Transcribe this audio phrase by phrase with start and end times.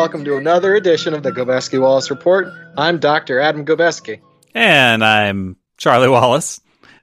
[0.00, 2.48] Hello and welcome to another edition of the Gobeski Wallace Report.
[2.78, 3.38] I'm Dr.
[3.38, 4.22] Adam Gobeski.
[4.54, 6.58] And I'm Charlie Wallace.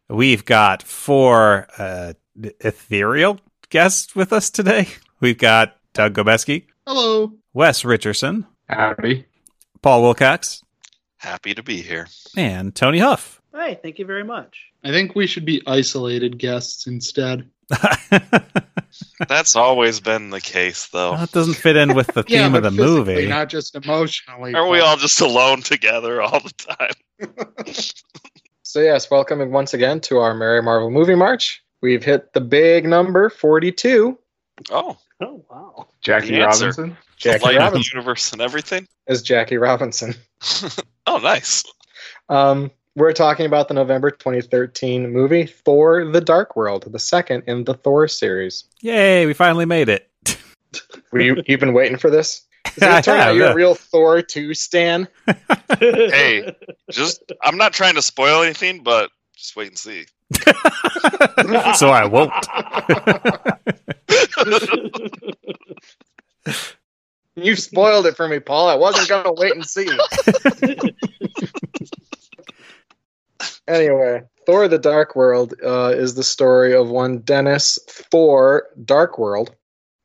[0.09, 2.13] We've got four uh,
[2.59, 3.39] ethereal
[3.69, 4.87] guests with us today.
[5.19, 7.33] We've got Doug Gobeski, Hello.
[7.53, 9.27] Wes Richardson, Howdy.
[9.83, 10.63] Paul Wilcox,
[11.17, 12.07] Happy to be here.
[12.35, 13.43] and Tony Huff.
[13.53, 14.71] Hey, thank you very much.
[14.83, 17.47] I think we should be isolated guests instead.
[19.27, 21.17] That's always been the case, though.
[21.17, 23.27] that doesn't fit in with the theme yeah, of the movie.
[23.27, 24.53] not just emotionally.
[24.53, 27.75] Aren't we all just alone together all the time?
[28.63, 31.63] So, yes, welcome once again to our Merry Marvel Movie March.
[31.81, 34.19] We've hit the big number 42
[34.71, 35.87] Oh, Oh wow.
[36.01, 36.65] Jackie The answer.
[36.67, 36.97] Robinson.
[37.15, 38.85] Jackie light of the Robinson universe and everything.
[39.07, 40.15] as Jackie Robinson.
[41.07, 41.63] oh, nice.
[42.27, 47.63] Um, we're talking about the November 2013 movie Thor the Dark World, the second in
[47.63, 48.63] the Thor series.
[48.81, 50.09] Yay, we finally made it.
[51.11, 52.41] Were you, you've been waiting for this?
[52.75, 55.07] Is I it turn out have, you're a real Thor 2 stan?
[55.79, 56.55] Hey.
[56.89, 60.05] Just, I'm not trying to spoil anything, but just wait and see.
[61.75, 62.33] so I won't.
[67.35, 68.69] You spoiled it for me, Paul.
[68.69, 69.87] I wasn't going to wait and see.
[73.67, 79.53] Anyway, Thor the Dark World uh, is the story of one Dennis Thor Dark World,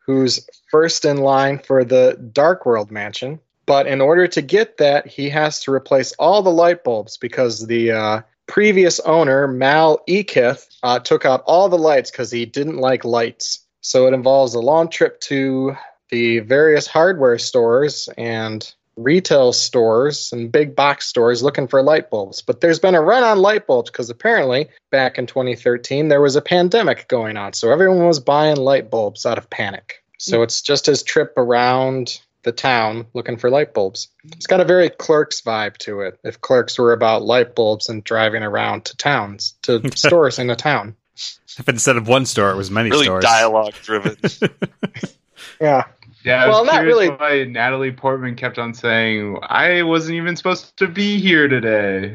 [0.04, 3.38] who's first in line for the Dark World mansion.
[3.66, 7.66] But in order to get that, he has to replace all the light bulbs because
[7.68, 13.04] the uh, previous owner, Malekith, uh, took out all the lights because he didn't like
[13.04, 13.64] lights.
[13.80, 15.76] So it involves a long trip to
[16.10, 22.42] the various hardware stores and retail stores and big box stores looking for light bulbs.
[22.42, 26.36] But there's been a run on light bulbs because apparently back in 2013 there was
[26.36, 27.52] a pandemic going on.
[27.52, 30.02] So everyone was buying light bulbs out of panic.
[30.18, 30.44] So mm.
[30.44, 34.08] it's just his trip around the town looking for light bulbs.
[34.24, 36.18] It's got a very clerks vibe to it.
[36.24, 40.56] If clerks were about light bulbs and driving around to towns, to stores in a
[40.56, 40.96] town.
[41.58, 43.24] if instead of one store, it was many Really stores.
[43.24, 44.16] dialogue driven.
[45.60, 45.84] Yeah.
[46.24, 47.08] Yeah, I was Well, not really.
[47.08, 52.14] why Natalie Portman kept on saying, I wasn't even supposed to be here today.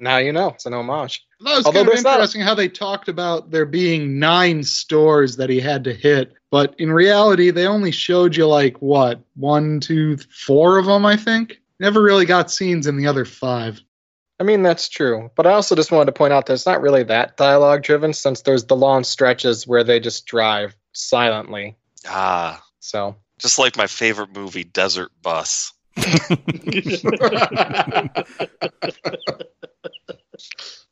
[0.00, 0.50] Now you know.
[0.50, 1.26] It's an homage.
[1.40, 4.62] That was Although kind of there's not- interesting how they talked about there being nine
[4.62, 9.20] stores that he had to hit, but in reality, they only showed you like what
[9.34, 10.16] one, two,
[10.46, 11.04] four of them.
[11.04, 13.80] I think never really got scenes in the other five.
[14.40, 15.30] I mean, that's true.
[15.34, 18.12] But I also just wanted to point out that it's not really that dialogue driven
[18.12, 21.76] since there's the long stretches where they just drive silently.
[22.08, 25.72] ah, So, just like my favorite movie, Desert Bus.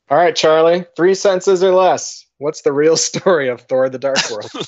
[0.09, 2.25] all right, Charlie, three sentences or less.
[2.37, 4.49] What's the real story of Thor the Dark World?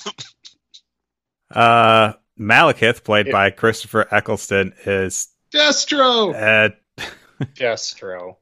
[1.52, 3.32] Uh, Malekith, played Yeah.
[3.32, 6.36] by Christopher Eccleston, is Destro.
[6.36, 6.70] uh,
[7.56, 8.36] Destro.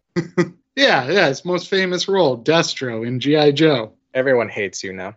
[0.75, 3.93] Yeah, yeah, his most famous role, Destro in GI Joe.
[4.13, 5.15] Everyone hates you now.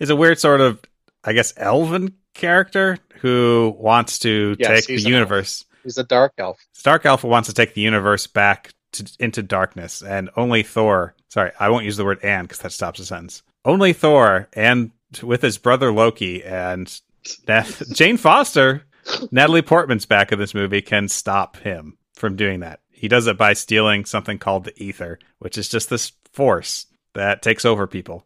[0.00, 0.80] is a weird sort of,
[1.22, 5.12] I guess, elven character who wants to Yes, take the elf.
[5.12, 5.64] universe.
[5.84, 6.58] He's a dark elf.
[6.72, 11.14] Stark Alpha wants to take the universe back to, into darkness, and only Thor.
[11.28, 13.42] Sorry, I won't use the word "and" because that stops a sentence.
[13.64, 14.90] Only Thor and
[15.22, 17.00] with his brother Loki and
[17.48, 18.82] Na- Jane Foster,
[19.30, 22.80] Natalie Portman's back in this movie can stop him from doing that.
[22.90, 27.42] He does it by stealing something called the ether, which is just this force that
[27.42, 28.24] takes over people.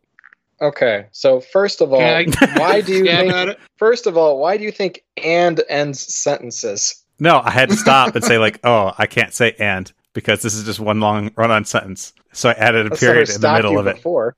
[0.61, 2.25] Okay, so first of all, I-
[2.57, 3.59] why do you think?
[3.77, 7.03] First of all, why do you think "and" ends sentences?
[7.19, 10.55] No, I had to stop and say like, "Oh, I can't say and." Because this
[10.55, 13.79] is just one long run-on sentence, so I added a That's period in the middle
[13.79, 13.97] of it.
[13.97, 14.35] Before.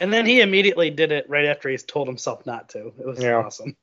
[0.00, 2.88] and then he immediately did it right after he's told himself not to.
[2.98, 3.36] It was Yeah.
[3.36, 3.74] awesome.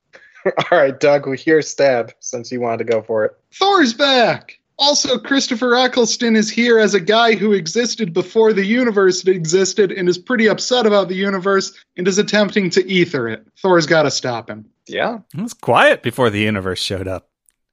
[0.46, 3.32] all right, Doug, we hear stab since you wanted to go for it.
[3.54, 4.60] Thor's back.
[4.82, 10.10] Also, Christopher Eccleston is here as a guy who existed before the universe existed and
[10.10, 13.48] is pretty upset about the universe and is attempting to ether it.
[13.62, 14.66] Thor's got to stop him.
[14.88, 17.30] Yeah, It was quiet before the universe showed up.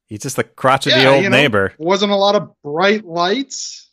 [0.06, 1.72] He's just the crotchety Yeah, old you know, neighbor.
[1.78, 3.88] Wasn't a lot of bright lights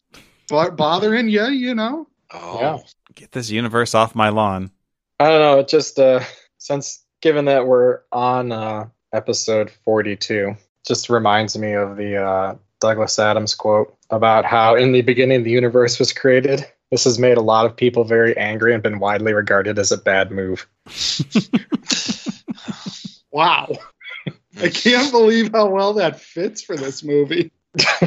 [0.49, 2.07] bo- bothering you, you know?
[2.33, 2.77] Oh, Yeah.
[3.15, 4.71] Get this universe off my lawn.
[5.21, 5.59] I don't know.
[5.59, 6.19] It just uh,
[6.57, 13.17] since given that we're on uh, episode forty-two, just reminds me of the uh, Douglas
[13.17, 16.63] Adams quote about how in the beginning the universe was created.
[16.91, 19.97] This has made a lot of people very angry and been widely regarded as a
[19.97, 20.67] bad move.
[23.31, 23.73] Wow.
[24.61, 27.51] I can't believe how well that fits for this movie.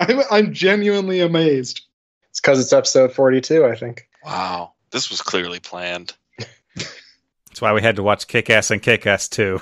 [0.00, 1.82] I'm, I'm genuinely amazed.
[2.30, 4.08] It's because it's episode forty-two, I think.
[4.24, 4.72] wow.
[4.90, 6.12] This was clearly planned.
[6.76, 9.60] That's why we had to watch Kick Ass and Kick Ass 2.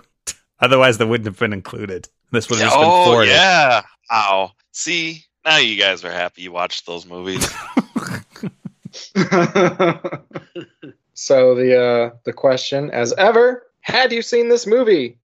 [0.61, 2.08] Otherwise, they wouldn't have been included.
[2.32, 3.82] This would have just been oh yeah.
[4.11, 4.50] Ow.
[4.73, 7.49] See, now you guys are happy you watched those movies.
[11.23, 15.19] So the uh, the question, as ever, had you seen this movie?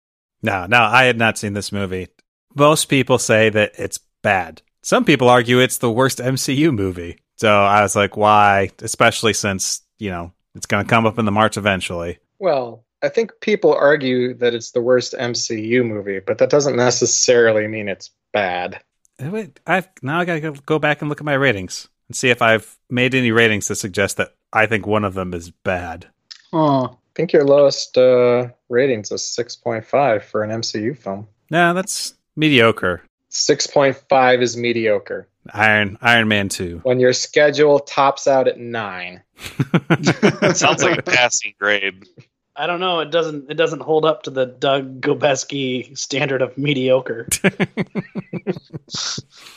[0.44, 2.10] No, no, I had not seen this movie.
[2.56, 4.62] Most people say that it's bad.
[4.84, 7.18] Some people argue it's the worst MCU movie.
[7.38, 8.70] So I was like, why?
[8.82, 12.20] Especially since, you know, it's going to come up in the March eventually.
[12.40, 17.68] Well, I think people argue that it's the worst MCU movie, but that doesn't necessarily
[17.68, 18.82] mean it's bad.
[19.20, 22.16] Eh, Wait, I've now I got to go back and look at my ratings and
[22.16, 25.52] see if I've made any ratings that suggest that I think one of them is
[25.52, 26.08] bad.
[26.52, 26.86] Huh.
[26.86, 31.28] I think your lowest uh, ratings is 6.5 for an MCU film.
[31.50, 33.02] No, that's mediocre.
[33.32, 35.28] 6.5 is mediocre.
[35.54, 36.82] Iron Iron Man 2.
[36.84, 39.22] When your schedule tops out at 9.
[40.54, 42.06] Sounds like a passing grade.
[42.60, 43.02] I don't know.
[43.02, 43.52] It doesn't.
[43.52, 47.28] It doesn't hold up to the Doug Gobeski standard of mediocre.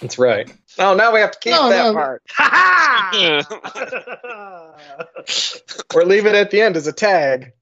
[0.01, 0.53] That's right.
[0.79, 1.93] Oh, now we have to keep No, that no.
[1.95, 2.23] part.
[2.31, 3.11] Ha
[5.95, 7.53] Or leave it at the end as a tag.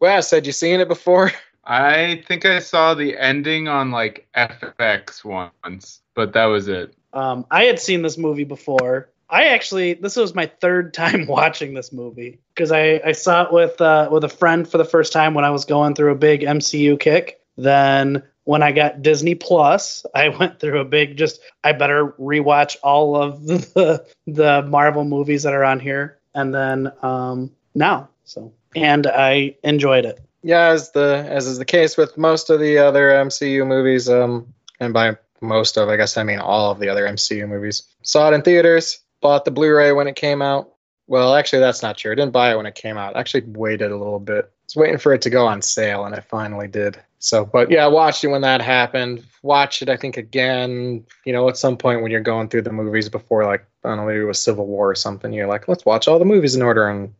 [0.00, 1.32] Wes, had you seen it before?
[1.64, 6.94] I think I saw the ending on like FX once, but that was it.
[7.12, 9.08] um, I had seen this movie before.
[9.28, 13.52] I actually, this was my third time watching this movie because I, I saw it
[13.52, 16.16] with uh, with a friend for the first time when I was going through a
[16.16, 17.40] big MCU kick.
[17.56, 22.76] Then when I got Disney Plus, I went through a big just I better rewatch
[22.82, 28.52] all of the the Marvel movies that are on here, and then um, now so
[28.74, 30.20] and I enjoyed it.
[30.42, 34.52] Yeah, as the as is the case with most of the other MCU movies, um,
[34.78, 37.82] and by most of, I guess I mean all of the other MCU movies.
[38.02, 40.72] Saw it in theaters, bought the Blu-ray when it came out.
[41.06, 42.12] Well, actually, that's not true.
[42.12, 43.16] I didn't buy it when it came out.
[43.16, 44.44] I actually waited a little bit.
[44.44, 47.00] I was waiting for it to go on sale, and it finally did.
[47.18, 49.24] So, but yeah, I watched it when that happened.
[49.42, 52.72] Watched it, I think, again, you know, at some point when you're going through the
[52.72, 55.32] movies before, like, I don't know, maybe it was Civil War or something.
[55.32, 56.88] You're like, let's watch all the movies in order.
[56.88, 57.14] And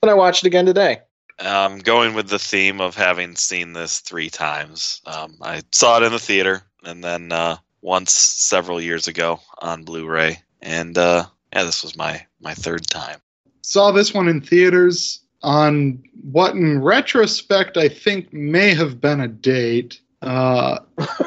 [0.00, 1.00] then I watched it again today.
[1.40, 5.02] Um, going with the theme of having seen this three times.
[5.04, 9.82] Um, I saw it in the theater and then uh, once several years ago on
[9.82, 13.20] Blu-ray, and uh, yeah, this was my my third time.
[13.62, 19.28] Saw this one in theaters on what, in retrospect, I think may have been a
[19.28, 20.00] date.
[20.22, 20.78] Uh,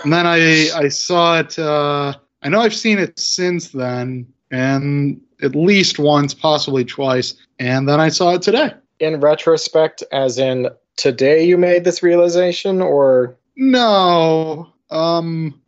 [0.04, 1.58] and then I I saw it.
[1.58, 2.14] Uh,
[2.44, 7.36] I know I've seen it since then, and at least once, possibly twice.
[7.60, 8.74] And then I saw it today.
[9.00, 15.62] In retrospect, as in today you made this realization, or No, um,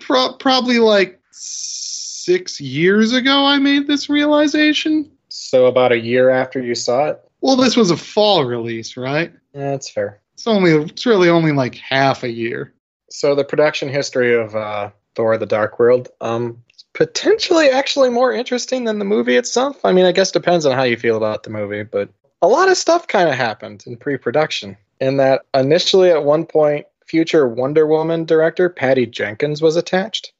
[0.00, 1.20] pro- probably like
[2.30, 5.10] six years ago, I made this realization.
[5.28, 7.20] so about a year after you saw it?
[7.40, 9.32] Well, this was a fall release, right?
[9.54, 10.20] Yeah, that's fair.
[10.34, 12.72] It's only it's really only like half a year.
[13.10, 18.32] So the production history of uh, Thor: The Dark World, um, is potentially actually more
[18.32, 19.84] interesting than the movie itself.
[19.84, 22.10] I mean, I guess depends on how you feel about the movie, but
[22.42, 24.76] a lot of stuff kind of happened in pre-production.
[25.00, 30.32] In that, initially at one point, future Wonder Woman director Patty Jenkins was attached.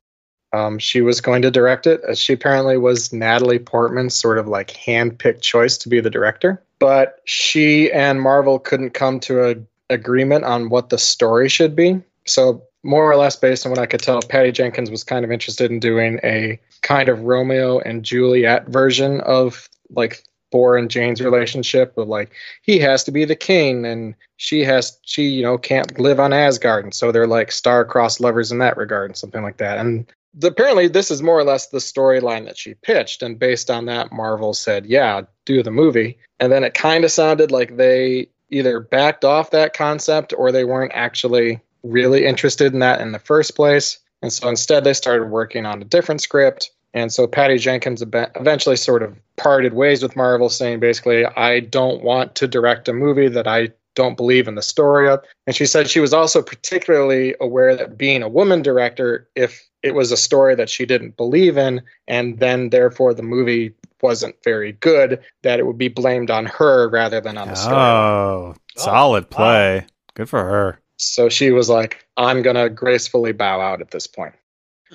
[0.52, 2.00] Um, she was going to direct it.
[2.18, 6.62] She apparently was Natalie Portman's sort of like hand-picked choice to be the director.
[6.80, 9.54] But she and Marvel couldn't come to a
[9.90, 12.00] agreement on what the story should be.
[12.24, 15.30] So more or less based on what I could tell, Patty Jenkins was kind of
[15.30, 21.20] interested in doing a kind of Romeo and Juliet version of like Thor and Jane's
[21.20, 22.30] relationship with like
[22.62, 26.32] he has to be the king and she has she you know can't live on
[26.32, 29.78] Asgard and so they're like star-crossed lovers in that regard and something like that.
[29.78, 33.70] And the, apparently this is more or less the storyline that she pitched and based
[33.70, 37.76] on that Marvel said, "Yeah, do the movie." And then it kind of sounded like
[37.76, 43.12] they either backed off that concept or they weren't actually really interested in that in
[43.12, 43.98] the first place.
[44.22, 46.70] And so instead, they started working on a different script.
[46.92, 52.02] And so Patty Jenkins eventually sort of parted ways with Marvel, saying basically, I don't
[52.02, 55.24] want to direct a movie that I don't believe in the story of.
[55.46, 59.94] And she said she was also particularly aware that being a woman director, if it
[59.94, 63.72] was a story that she didn't believe in, and then therefore the movie
[64.02, 67.76] wasn't very good, that it would be blamed on her rather than on the story.
[67.76, 69.86] Oh, solid play.
[70.14, 70.80] Good for her.
[70.96, 74.34] So she was like, I'm going to gracefully bow out at this point.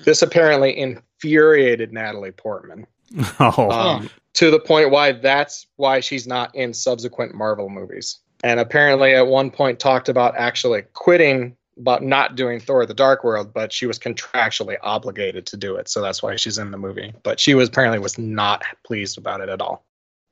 [0.04, 2.86] This apparently infuriated Natalie Portman
[3.40, 8.18] Oh, um, to the point why that's why she's not in subsequent Marvel movies.
[8.44, 13.24] And apparently, at one point, talked about actually quitting, but not doing Thor: The Dark
[13.24, 13.52] World.
[13.52, 17.12] But she was contractually obligated to do it, so that's why she's in the movie.
[17.22, 19.84] But she was apparently was not pleased about it at all.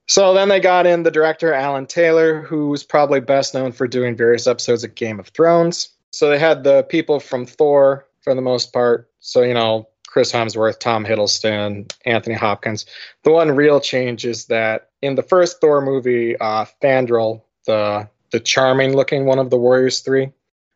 [0.07, 4.17] So then they got in the director Alan Taylor, who's probably best known for doing
[4.17, 5.89] various episodes of Game of Thrones.
[6.11, 9.11] So they had the people from Thor for the most part.
[9.21, 12.87] So you know Chris Hemsworth, Tom Hiddleston, Anthony Hopkins.
[13.25, 18.41] The one real change is that in the first Thor movie, uh, Fandral, the the
[18.41, 20.31] charming looking one of the Warriors Three,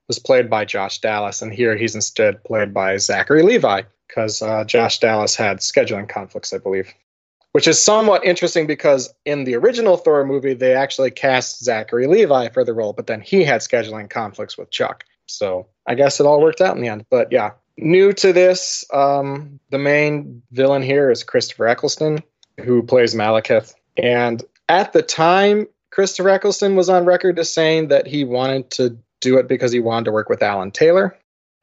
[0.08, 4.64] was played by Josh Dallas, and here he's instead played by Zachary Levi because uh,
[4.64, 6.92] Josh Dallas had scheduling conflicts, I believe.
[7.52, 12.48] Which is somewhat interesting because in the original Thor movie, they actually cast Zachary Levi
[12.50, 15.04] for the role, but then he had scheduling conflicts with Chuck.
[15.26, 17.06] So I guess it all worked out in the end.
[17.10, 22.22] But yeah, new to this, um, the main villain here is Christopher Eccleston,
[22.60, 23.74] who plays Malekith.
[23.96, 28.98] And at the time, Christopher Eccleston was on record as saying that he wanted to
[29.20, 31.16] do it because he wanted to work with Alan Taylor.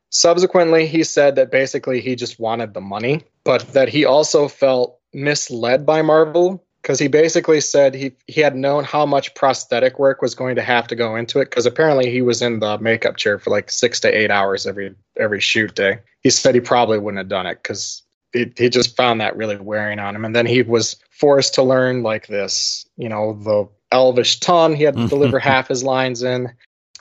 [0.09, 4.99] Subsequently, he said that basically he just wanted the money, but that he also felt
[5.13, 10.21] misled by Marvel because he basically said he he had known how much prosthetic work
[10.21, 13.17] was going to have to go into it because apparently he was in the makeup
[13.17, 15.99] chair for like six to eight hours every every shoot day.
[16.21, 19.57] He said he probably wouldn't have done it because he, he just found that really
[19.57, 20.25] wearing on him.
[20.25, 24.75] And then he was forced to learn like this, you know, the Elvish tongue.
[24.75, 25.09] He had to mm-hmm.
[25.09, 26.53] deliver half his lines in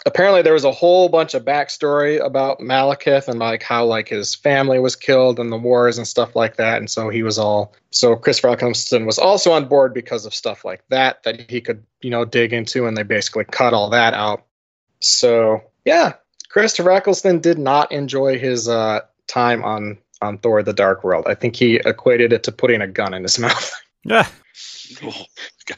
[0.06, 4.34] apparently there was a whole bunch of backstory about Malekith and like how like his
[4.34, 6.78] family was killed in the wars and stuff like that.
[6.78, 10.64] And so he was all so Christopher Eccleston was also on board because of stuff
[10.64, 14.14] like that that he could, you know, dig into and they basically cut all that
[14.14, 14.44] out.
[15.00, 16.14] So yeah,
[16.48, 21.24] Christopher Eccleston did not enjoy his uh, time on on Thor the Dark World.
[21.28, 23.72] I think he equated it to putting a gun in his mouth.
[24.04, 24.26] Yeah.
[25.02, 25.24] Oh,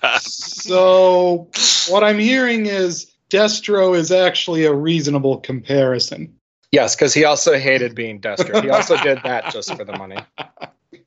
[0.01, 0.21] God.
[0.21, 1.49] So
[1.89, 6.35] what I'm hearing is Destro is actually a reasonable comparison.
[6.73, 8.63] Yes, because he also hated being Destro.
[8.63, 10.19] He also did that just for the money.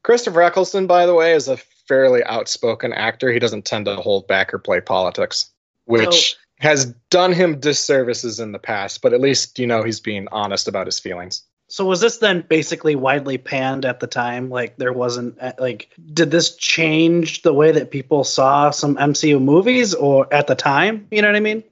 [0.04, 1.58] Christopher Eccleston, by the way, is a
[1.88, 3.32] fairly outspoken actor.
[3.32, 5.52] He doesn't tend to hold back or play politics,
[5.86, 10.28] which has done him disservices in the past, but at least, you know, he's being
[10.32, 11.44] honest about his feelings.
[11.68, 14.50] So was this then basically widely panned at the time?
[14.50, 19.40] Like there wasn't uh, like did this change the way that people saw some MCU
[19.40, 21.08] movies or at the time?
[21.12, 21.64] You know what I mean?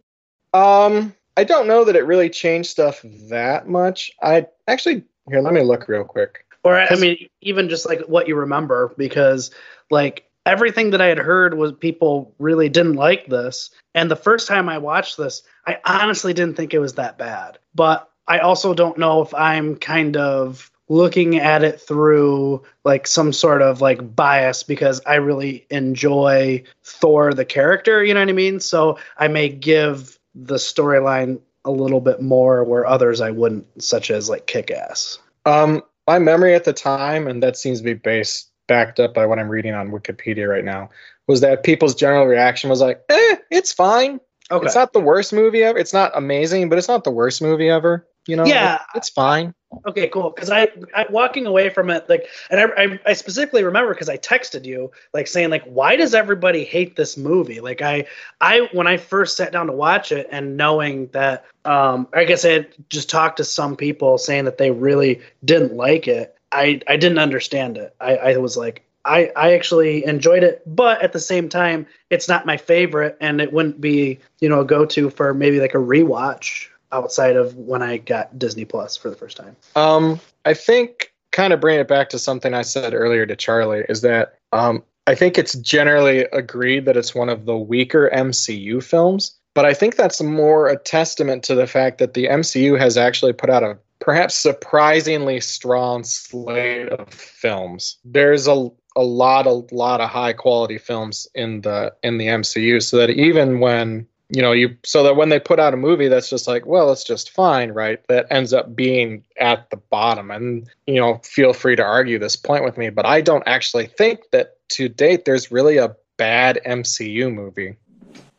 [0.54, 4.12] Um, I don't know that it really changed stuff that much.
[4.22, 6.46] I actually here, let me look real quick.
[6.64, 9.52] Or I mean, even just like what you remember, because
[9.90, 13.70] like everything that I had heard was people really didn't like this.
[13.94, 17.60] And the first time I watched this, I honestly didn't think it was that bad.
[17.76, 23.34] But I also don't know if I'm kind of looking at it through like some
[23.34, 28.34] sort of like bias because I really enjoy Thor the character, you know what I
[28.34, 28.60] mean?
[28.62, 34.12] So I may give the storyline a little bit more where others I wouldn't, such
[34.12, 35.20] as like Kick Ass.
[35.46, 39.26] Um, my memory at the time, and that seems to be based backed up by
[39.26, 40.90] what I'm reading on Wikipedia right now,
[41.28, 44.20] was that people's general reaction was like, "Eh, it's fine.
[44.50, 44.66] Okay.
[44.66, 45.78] It's not the worst movie ever.
[45.78, 48.07] It's not amazing, but it's not the worst movie ever.
[48.28, 48.46] You know?
[48.46, 48.80] Yeah.
[48.96, 49.54] it's fine."
[49.86, 50.30] Okay, cool.
[50.30, 54.10] Because I, I walking away from it like, and I, I, I specifically remember because
[54.10, 57.60] I texted you like saying like, why does everybody hate this movie?
[57.60, 58.06] Like I,
[58.40, 62.46] I when I first sat down to watch it and knowing that, um, I guess
[62.46, 66.36] I had just talked to some people saying that they really didn't like it.
[66.52, 67.94] I, I didn't understand it.
[68.00, 72.28] I, I was like, I, I actually enjoyed it, but at the same time, it's
[72.28, 75.76] not my favorite, and it wouldn't be you know a go to for maybe like
[75.76, 79.56] a rewatch outside of when I got Disney Plus for the first time.
[79.76, 83.84] Um, I think kind of bring it back to something I said earlier to Charlie
[83.90, 88.84] is that um, I think it's generally agreed that it's one of the weaker MCU
[88.84, 92.98] films, but I think that's more a testament to the fact that the MCU has
[92.98, 97.98] actually put out a perhaps surprisingly strong slate of films.
[98.06, 102.82] There's a a lot a lot of high quality films in the in the MCU
[102.82, 106.08] so that even when you know you so that when they put out a movie
[106.08, 110.32] that's just like well it's just fine right that ends up being at the bottom
[110.32, 113.88] and you know feel free to argue this point with me but i don't actually
[113.88, 117.78] think that to date there's really a bad mcu movie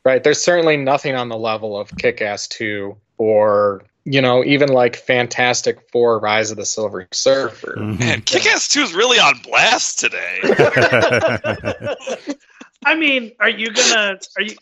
[0.04, 4.96] right there's certainly nothing on the level of kick-ass 2 or you know even like
[4.96, 7.74] fantastic four rise of the silver surfer.
[7.76, 8.20] Man, mm-hmm.
[8.20, 10.40] Kick Ass 2 is really on blast today.
[12.84, 14.18] I mean, are you gonna?
[14.36, 14.56] Are you?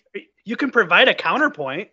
[0.44, 1.88] You can provide a counterpoint.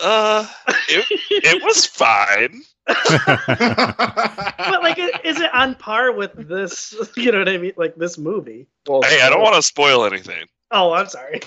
[0.00, 0.46] Uh,
[0.88, 2.62] it, it was fine.
[2.86, 6.94] but like, is it on par with this?
[7.16, 7.72] You know what I mean?
[7.76, 8.66] Like this movie.
[8.86, 10.44] Well, Hey, I don't want to spoil anything.
[10.70, 11.40] Oh, I'm sorry.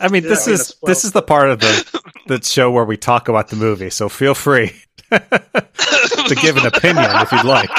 [0.00, 2.96] I mean, this I'm is this is the part of the the show where we
[2.96, 3.90] talk about the movie.
[3.90, 4.72] So feel free
[5.10, 7.70] to give an opinion if you'd like.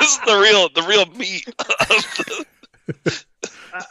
[0.00, 1.46] this is the real the real meat.
[1.48, 2.44] Of the,
[3.06, 3.10] I-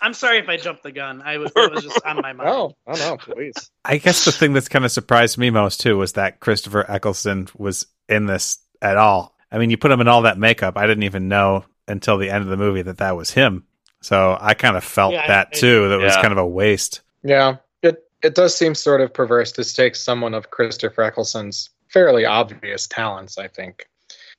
[0.01, 1.22] I'm sorry if I jumped the gun.
[1.24, 2.50] I was, it was just on my mind.
[2.56, 3.54] Oh, oh no, please.
[3.84, 7.48] I guess the thing that's kind of surprised me most too was that Christopher Eccleston
[7.58, 9.36] was in this at all.
[9.51, 10.77] I mean, you put him in all that makeup.
[10.77, 13.65] I didn't even know until the end of the movie that that was him.
[14.01, 15.89] So I kind of felt Yeah, that I- too.
[15.89, 17.01] That was kind of a waste.
[17.24, 22.25] Yeah, it it does seem sort of perverse to take someone of Christopher Eccleston's fairly
[22.25, 23.88] obvious talents, I think,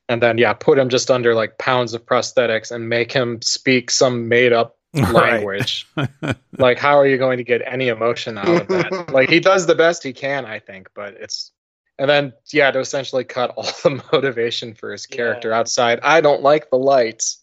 [0.09, 3.91] and then yeah, put him just under like pounds of prosthetics and make him speak
[3.91, 4.77] some made up
[5.13, 5.35] Right.
[5.35, 5.87] language.
[6.59, 9.09] like, how are you going to get any emotion out of that?
[9.13, 11.53] like, he does the best he can, I think, but it's.
[11.99, 15.59] And then, yeah, to essentially cut all the motivation for his character Yeah.
[15.59, 16.01] outside.
[16.03, 17.39] I don't like the lights.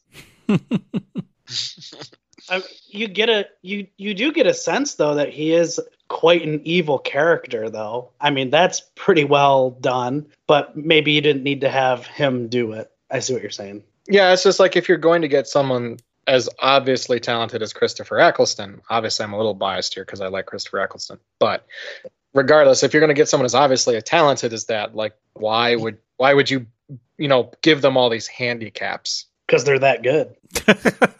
[2.49, 5.79] I, you get a you you do get a sense though that he is
[6.09, 8.11] quite an evil character though.
[8.19, 12.73] I mean that's pretty well done, but maybe you didn't need to have him do
[12.73, 12.91] it.
[13.09, 13.83] I see what you're saying.
[14.07, 18.19] Yeah, it's just like if you're going to get someone as obviously talented as Christopher
[18.19, 21.65] Eccleston, obviously I'm a little biased here because I like Christopher Eccleston, but
[22.33, 25.75] regardless, if you're going to get someone as obviously as talented as that, like why
[25.75, 26.65] would why would you
[27.17, 29.25] you know give them all these handicaps?
[29.47, 30.35] Because they're that good.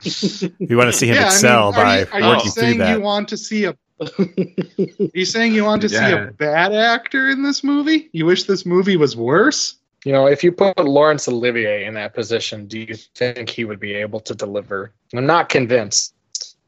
[0.02, 2.50] you want to see him Yeah, I mean, excel are by you, are working you
[2.50, 2.96] through that.
[2.96, 3.76] you want to see a?
[4.00, 4.08] Are
[5.14, 8.08] you saying you want to see a bad actor in this movie?
[8.12, 9.76] You wish this movie was worse?
[10.04, 13.80] You know, if you put Laurence Olivier in that position, do you think he would
[13.80, 14.92] be able to deliver?
[15.14, 16.14] I'm not convinced.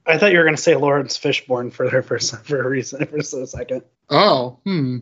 [0.07, 3.07] I thought you were going to say Laurence Fishburne for there for for a reason
[3.07, 3.83] for a second.
[4.11, 4.99] Oh, hmm.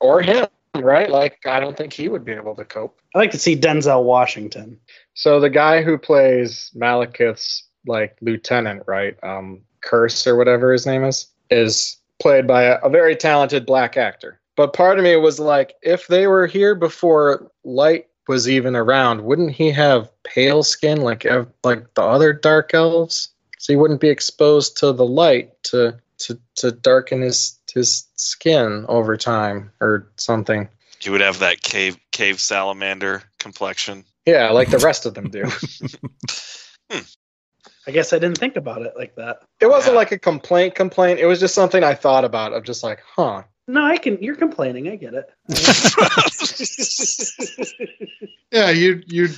[0.00, 1.10] Or him, right?
[1.10, 3.00] Like I don't think he would be able to cope.
[3.14, 4.78] I like to see Denzel Washington.
[5.14, 9.16] So the guy who plays Malekith's like lieutenant, right?
[9.22, 13.96] Um, Kurse or whatever his name is, is played by a, a very talented black
[13.96, 14.40] actor.
[14.56, 19.24] But part of me was like, if they were here before Light was even around,
[19.24, 21.26] wouldn't he have pale skin like
[21.64, 23.28] like the other dark elves?
[23.58, 28.86] So he wouldn't be exposed to the light to to to darken his his skin
[28.88, 30.68] over time or something.
[31.00, 34.04] He would have that cave cave salamander complexion.
[34.24, 35.44] Yeah, like the rest of them do.
[36.90, 37.00] Hmm.
[37.86, 39.40] I guess I didn't think about it like that.
[39.58, 41.18] It wasn't like a complaint complaint.
[41.18, 43.44] It was just something I thought about of just like, huh.
[43.66, 44.22] No, I can.
[44.22, 44.88] You're complaining.
[44.88, 45.30] I get it.
[48.52, 49.28] Yeah, you you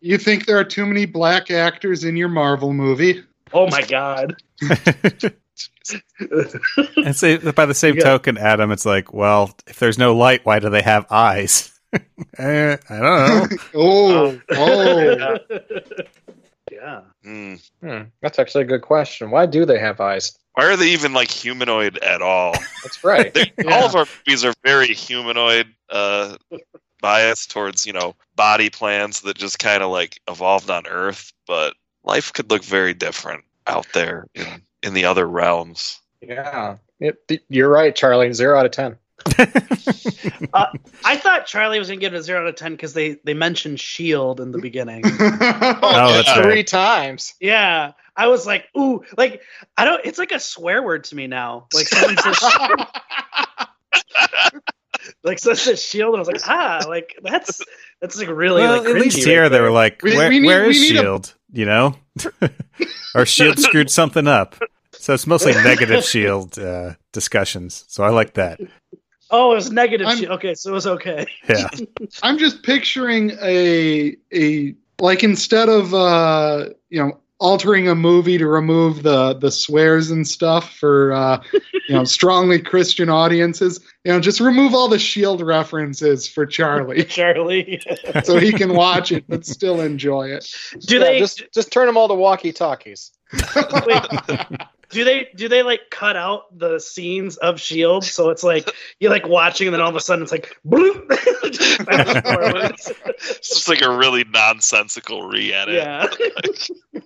[0.00, 3.24] you think there are too many black actors in your Marvel movie?
[3.54, 4.36] oh my god.
[6.96, 8.04] and say by the same Yeah.
[8.04, 11.72] token, Adam, it's like, well, if there's no light, why do they have eyes?
[12.38, 13.46] Eh, I don't know.
[13.74, 15.38] Oh, oh.
[16.70, 17.00] yeah.
[17.26, 17.54] Hmm.
[17.80, 19.32] Hmm, that's actually a good question.
[19.32, 20.38] Why do they have eyes?
[20.54, 22.52] Why are they even like humanoid at all?
[22.84, 23.36] That's right.
[23.66, 26.36] All of our movies are very humanoid uh,
[27.00, 31.74] biased towards you know body plans that just kind of like evolved on Earth, but
[32.04, 36.00] life could look very different out there in in the other realms.
[36.20, 36.76] yeah.
[37.00, 38.32] It, you're right, Charlie.
[38.32, 38.96] Zero out of ten.
[41.04, 43.34] I thought Charlie was gonna give it a zero out of ten because they they
[43.34, 45.02] mentioned Shield in the beginning.
[45.08, 46.36] Oh, that's yeah.
[46.38, 46.42] right.
[46.44, 47.34] Three times.
[47.40, 49.42] yeah, I was like, ooh, like
[49.76, 50.04] I don't.
[50.04, 51.66] It's like a swear word to me now.
[51.74, 52.42] Like someone says,
[55.24, 57.60] like someone says Shield, and I was like, ah, like that's
[58.00, 60.38] that's like really well, like at least here right they were like, We- where, we
[60.40, 61.34] need- where we is need a- Shield?
[61.52, 61.94] You know,
[63.14, 64.56] or Shield screwed something up.
[64.92, 67.84] So it's mostly negative Shield uh, discussions.
[67.88, 68.60] So I like that.
[69.30, 70.06] Oh, it was negative.
[70.06, 70.32] I'm- Shield.
[70.32, 71.26] Okay, so it was okay.
[71.48, 71.68] Yeah,
[72.22, 78.46] I'm just picturing a a like instead of uh you know altering a movie to
[78.46, 81.42] remove the the swears and stuff for uh
[81.86, 87.04] you know strongly Christian audiences, you know just remove all the shield references for Charlie
[87.18, 87.82] Charlie.
[88.24, 90.48] so he can watch it but still enjoy it.
[90.86, 93.10] do Yeah, they just just turn them all to walkie talkies?
[93.86, 94.02] wait?
[94.90, 99.10] Do they do they like cut out the scenes of Shield so it's like you're
[99.10, 101.08] like watching and then all of a sudden it's like bloop.
[101.52, 102.92] Just fast forwards.
[103.18, 105.74] It's just like a really nonsensical re-edit.
[105.74, 106.06] yeah.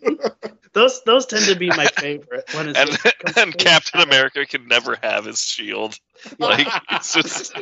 [0.73, 2.45] those those tend to be my favorite.
[2.55, 4.01] When it's And and Captain.
[4.01, 5.99] America can never have his shield.
[6.39, 7.55] Like it's just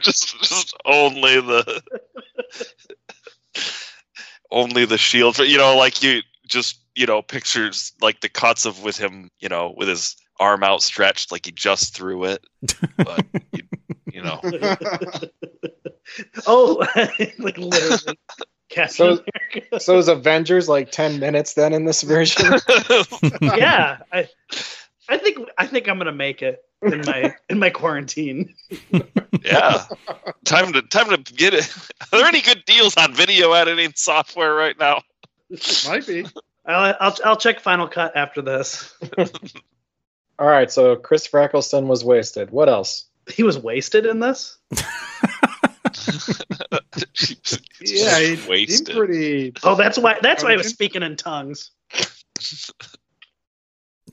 [0.00, 1.82] just just only the
[4.50, 8.82] only the shield you know like you just you know pictures like the cuts of
[8.82, 12.44] with him you know with his arm outstretched like he just threw it
[12.96, 13.62] but you,
[14.12, 14.40] you know
[16.46, 16.84] oh,
[17.38, 18.16] like literally.
[18.68, 19.04] Captain So-
[19.52, 19.80] America.
[19.80, 22.52] So is Avengers like ten minutes then in this version?
[23.42, 24.28] yeah, I,
[25.08, 28.54] I think I think I'm gonna make it in my in my quarantine.
[29.44, 29.84] yeah
[30.44, 31.68] time to time to get it
[32.12, 35.02] are there any good deals on video editing software right now
[35.86, 36.24] Might be.
[36.64, 38.94] I'll, I'll I'll check Final Cut after this.
[40.38, 42.50] All right, so Christopher Eccleston was wasted.
[42.50, 43.06] What else?
[43.32, 44.58] He was wasted in this.
[47.84, 48.96] Yeah, he, he wasted.
[48.96, 49.52] pretty.
[49.64, 50.18] Oh, that's why.
[50.22, 51.70] That's why he was speaking in tongues.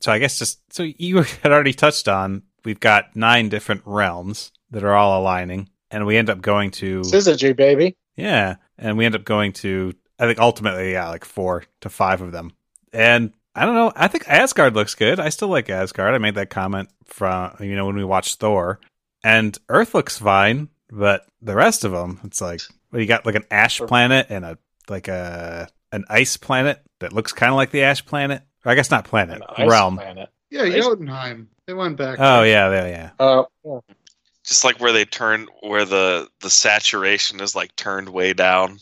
[0.02, 4.54] So I guess just so you had already touched on, we've got nine different realms
[4.72, 7.98] that are all aligning, and we end up going to Syzygy, baby.
[8.16, 12.22] yeah, and we end up going to I think ultimately yeah, like four to five
[12.22, 12.52] of them,
[12.94, 13.92] and I don't know.
[13.96, 15.20] I think Asgard looks good.
[15.20, 16.14] I still like Asgard.
[16.14, 18.80] I made that comment from you know when we watched Thor,
[19.24, 23.36] and Earth looks fine, but the rest of them, it's like well, you got like
[23.36, 24.58] an ash planet and a
[24.90, 28.44] like a an ice planet that looks kind of like the ash planet.
[28.66, 29.96] Or I guess not planet An realm.
[29.98, 30.30] planet.
[30.50, 31.50] Yeah, Jotunheim.
[31.66, 32.18] They went back.
[32.20, 33.10] Oh yeah, yeah, yeah.
[33.20, 33.80] Uh, yeah.
[34.44, 38.80] Just like where they turn, where the the saturation is like turned way down.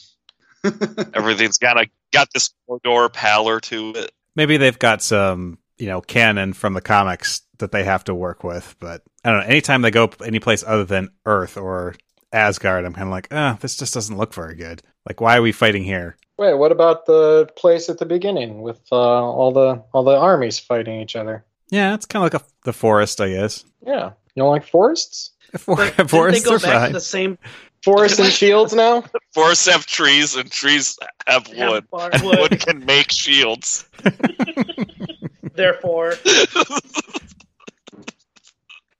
[1.13, 2.49] Everything's got a got this
[2.83, 4.11] door pallor to it.
[4.35, 8.43] Maybe they've got some you know canon from the comics that they have to work
[8.43, 9.47] with, but I don't know.
[9.47, 11.95] Anytime they go any place other than Earth or
[12.31, 14.81] Asgard, I'm kind of like, ah, this just doesn't look very good.
[15.07, 16.17] Like, why are we fighting here?
[16.37, 20.59] Wait, what about the place at the beginning with uh, all the all the armies
[20.59, 21.43] fighting each other?
[21.69, 23.65] Yeah, it's kind of like a, the forest, I guess.
[23.85, 25.31] Yeah, you don't like forests?
[25.57, 26.91] For, But didn't they forests go are back to fine.
[26.93, 27.37] the same
[27.87, 29.01] Forests and shields now.
[29.33, 31.89] Forests have trees, and trees have have wood.
[31.89, 32.59] bar- Wood wood.
[32.59, 33.87] can make shields.
[35.55, 36.13] Therefore,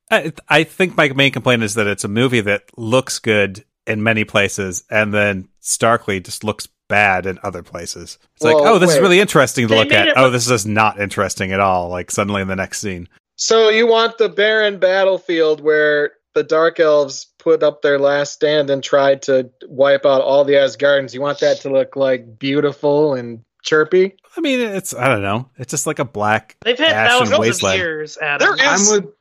[0.10, 4.04] I, I think my main complaint is that it's a movie that looks good in
[4.04, 8.18] many places and then starkly just looks bad in other places.
[8.36, 10.08] It's like, oh, this is really interesting to They look at.
[10.08, 11.90] it Oh, this is not interesting at all.
[11.90, 13.10] Like suddenly in the next scene.
[13.36, 18.70] So you want the barren battlefield where the Dark Elves put up their last stand
[18.70, 21.14] and tried to wipe out all the Asgardians.
[21.14, 24.18] You want that to look like beautiful and chirpy?
[24.36, 25.48] I mean, it's I don't know.
[25.58, 28.18] It's just like a black they've had ash and thousands of years.
[28.22, 28.58] Adam.
[28.58, 29.14] There is- I'm with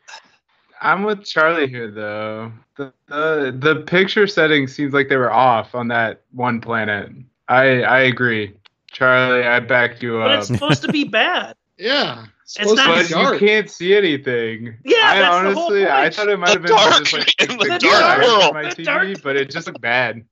[0.80, 2.50] I'm with Charlie here though.
[2.76, 7.12] The, the the picture setting seems like they were off on that one planet.
[7.48, 8.56] I I agree.
[8.90, 10.38] Charlie, I back you but up.
[10.40, 11.54] it's supposed to be bad.
[11.78, 12.26] Yeah.
[12.58, 14.76] It's not- But you can't see anything.
[14.84, 16.14] Yeah, I that's the whole honestly, I point.
[16.14, 18.54] thought it might have been dark- just like in the, the dark dark world.
[18.54, 20.24] my The TV, dark- but it just looked bad.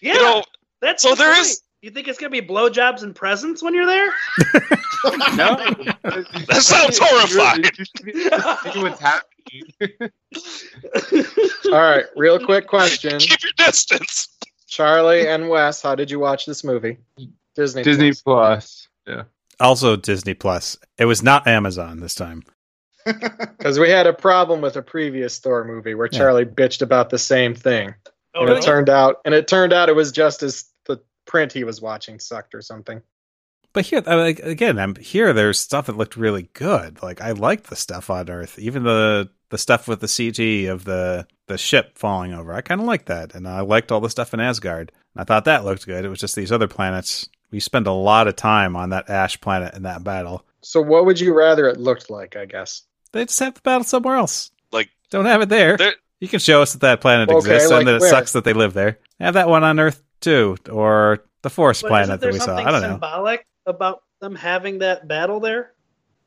[0.00, 0.44] Yeah, You know,
[0.80, 1.46] that's so the there point.
[1.46, 4.10] is- You think it's gonna be blowjobs and presents when you're there?
[5.02, 5.56] No,
[6.04, 7.64] That sounds horrifying.
[7.64, 10.10] You just what's happening.
[11.72, 13.18] All right, real quick question.
[13.18, 14.28] keep your distance.
[14.66, 16.98] Charlie and Wes, how did you watch this movie?
[17.56, 17.82] Disney.
[17.82, 18.22] Disney Plus.
[18.24, 18.88] Plus.
[19.06, 19.22] Yeah.
[19.60, 20.78] Also Disney Plus.
[20.98, 22.44] It was not Amazon this time.
[23.06, 26.18] Because we had a problem with a previous Thor movie where Yeah.
[26.18, 27.94] Charlie bitched about the same thing.
[28.34, 28.60] Oh, and really?
[28.60, 31.80] it turned out and it turned out it was just as the print he was
[31.80, 33.00] watching sucked or something.
[33.72, 35.32] But here, I like again, I'm here.
[35.32, 37.02] There's stuff that looked really good.
[37.02, 40.84] Like I liked the stuff on Earth, even the the stuff with the CG of
[40.84, 42.52] the the ship falling over.
[42.52, 44.92] I kind of liked that, and I liked all the stuff in Asgard.
[45.14, 46.04] And I thought that looked good.
[46.04, 47.28] It was just these other planets.
[47.50, 50.44] We spend a lot of time on that ash planet in that battle.
[50.62, 52.82] So what would you rather it looked like, I guess?
[53.12, 54.50] They just have the battle somewhere else.
[54.72, 55.76] Like Don't have it there.
[55.76, 58.10] There- you can show us that that planet Okay, exists like and that it where?
[58.10, 58.98] sucks that they live there.
[59.20, 62.56] Have that one on Earth too, or the forest But planet that we saw.
[62.58, 62.88] I don't know.
[62.90, 65.72] symbolic about them having that battle there?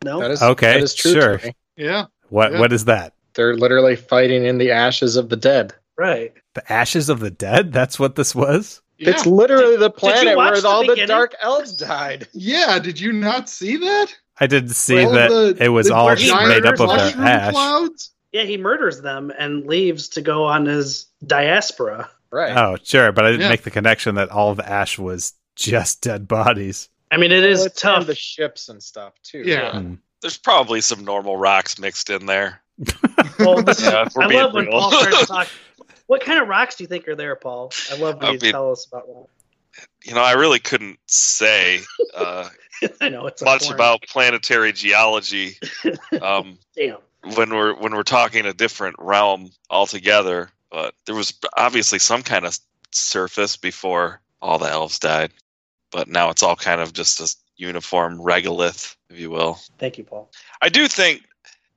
[0.03, 0.19] No.
[0.19, 1.12] That is Okay, that is true.
[1.13, 1.38] sure.
[1.38, 1.55] Tony.
[1.77, 2.05] yeah.
[2.29, 2.59] What Yeah.
[2.59, 3.13] what is that?
[3.36, 5.73] They're literally fighting in the ashes of the dead.
[5.95, 6.33] right.
[6.55, 7.71] The ashes of the dead?
[7.71, 8.81] That's what this was?
[9.03, 9.09] Yeah.
[9.11, 12.27] It's literally the Did you planet where the all the dark elves died.
[12.33, 12.79] yeah.
[12.79, 14.07] Did you not see that?
[14.39, 17.51] I didn't see All that the- it was all made up of the mushroom ash.
[17.53, 18.09] clouds?
[18.31, 22.09] Yeah, he murders them and leaves to go on his diaspora.
[22.31, 22.57] Right.
[22.57, 23.49] Oh, sure, but I didn't Yeah.
[23.49, 26.89] make the connection that all of the ash was just dead bodies.
[27.11, 28.07] I mean, it is Well, it's tough.
[28.07, 29.43] the ships and stuff too.
[29.45, 29.71] Yeah.
[29.79, 29.93] Hmm.
[30.23, 32.61] There's probably some normal rocks mixed in there.
[33.37, 34.65] Well, this- Yeah, I being love when.
[34.67, 35.47] Paul starts to talk.
[36.07, 37.71] What kind of rocks do you think are there, Paul?
[37.91, 39.25] I love when I you mean- tell us about that.
[40.03, 41.79] You know, I really couldn't say
[42.13, 42.47] uh,
[43.01, 45.57] I know it's much foreign- about planetary geology
[46.21, 46.97] um, Damn.
[47.35, 50.51] when we're when we're talking a different realm altogether.
[50.71, 52.57] But there was obviously some kind of
[52.91, 55.31] surface before all the elves died.
[55.91, 59.59] But now it's all kind of just a uniform regolith, if you will.
[59.79, 60.29] Thank you, Paul.
[60.61, 61.23] I do think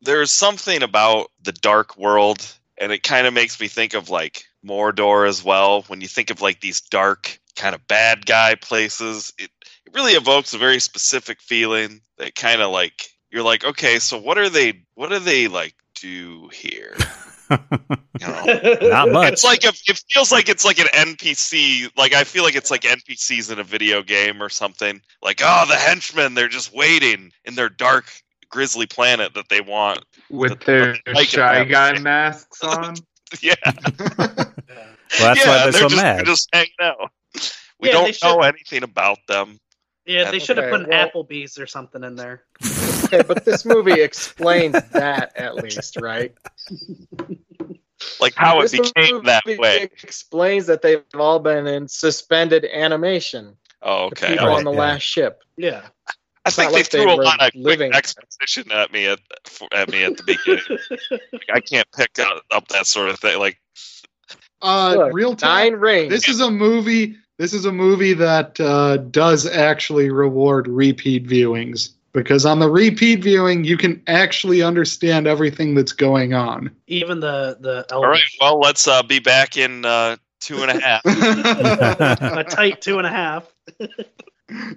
[0.03, 4.45] there's something about the dark world, and it kind of makes me think of like
[4.65, 5.83] Mordor as well.
[5.83, 9.51] When you think of like these dark, kind of bad guy places, it,
[9.87, 14.19] it really evokes a very specific feeling that kind of like you're like, okay, so
[14.19, 14.83] what are they?
[14.95, 16.97] What do they like do here?
[17.51, 17.61] Not
[18.21, 19.07] You know?
[19.07, 19.33] much.
[19.33, 21.91] It's like a, it feels like it's like an NPC.
[21.97, 25.01] Like I feel like it's like NPCs in a video game or something.
[25.23, 28.11] Like oh, the henchmen, they're just waiting in their dark,
[28.51, 30.05] grisly planet that they want.
[30.31, 30.65] with The-
[31.05, 32.03] their the shy guy Rabbit.
[32.03, 32.95] masks on.
[33.43, 33.75] Yeah, Well,
[34.17, 36.25] that's yeah, why they're so just, mad.
[36.27, 37.11] just hanging out.
[37.81, 39.59] We Yeah, don't know anything about them.
[40.07, 42.45] Yeah, they should have Okay, put an well- Applebee's or something in there.
[43.07, 46.35] Okay, but this movie explains that at least, right?
[48.21, 49.83] Like how it This became that movie way.
[50.03, 53.57] Explains that they've all been in suspended animation.
[53.83, 54.29] Oh, The okay.
[54.33, 54.79] people All on the yeah.
[54.79, 55.43] last ship.
[55.57, 55.83] Yeah.
[56.47, 57.99] I think they like they threw a lot of quick living there.
[57.99, 59.19] exposition at me at
[59.73, 61.41] at me at the beginning.
[61.53, 63.39] I can't pick up, up that sort of thing.
[63.39, 63.59] Like
[64.63, 65.73] Uh, Look, real time.
[65.73, 66.11] Nine rings.
[66.11, 67.17] This is a movie.
[67.39, 73.23] This is a movie that uh, does actually reward repeat viewings because on the repeat
[73.23, 76.71] viewing you can actually understand everything that's going on.
[76.87, 80.81] Even the the all right, well, let's uh, be back in uh, two and a
[80.81, 81.03] half.
[81.05, 83.53] a tight two and a half.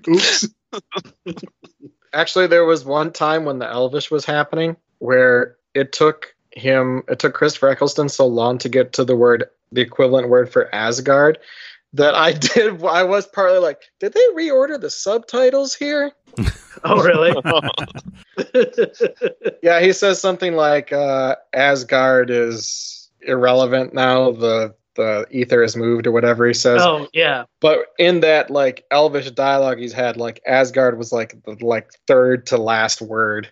[0.07, 0.47] Oops.
[2.13, 7.19] Actually, there was one time when the Elvish was happening where it took him, it
[7.19, 11.37] took Christopher Eccleston so long to get to the word, the equivalent word for Asgard,
[11.93, 12.83] that I did.
[12.83, 16.11] I was partly like, did they reorder the subtitles here?
[16.81, 17.33] Oh, really?
[19.61, 24.31] Yeah, he says something like uh, Asgard is irrelevant now.
[24.31, 26.81] The the ether has moved or whatever he says.
[26.83, 27.45] oh, yeah.
[27.61, 32.45] But in that like Elvish dialogue he's had, like Asgard was like the like third
[32.47, 33.49] to last word.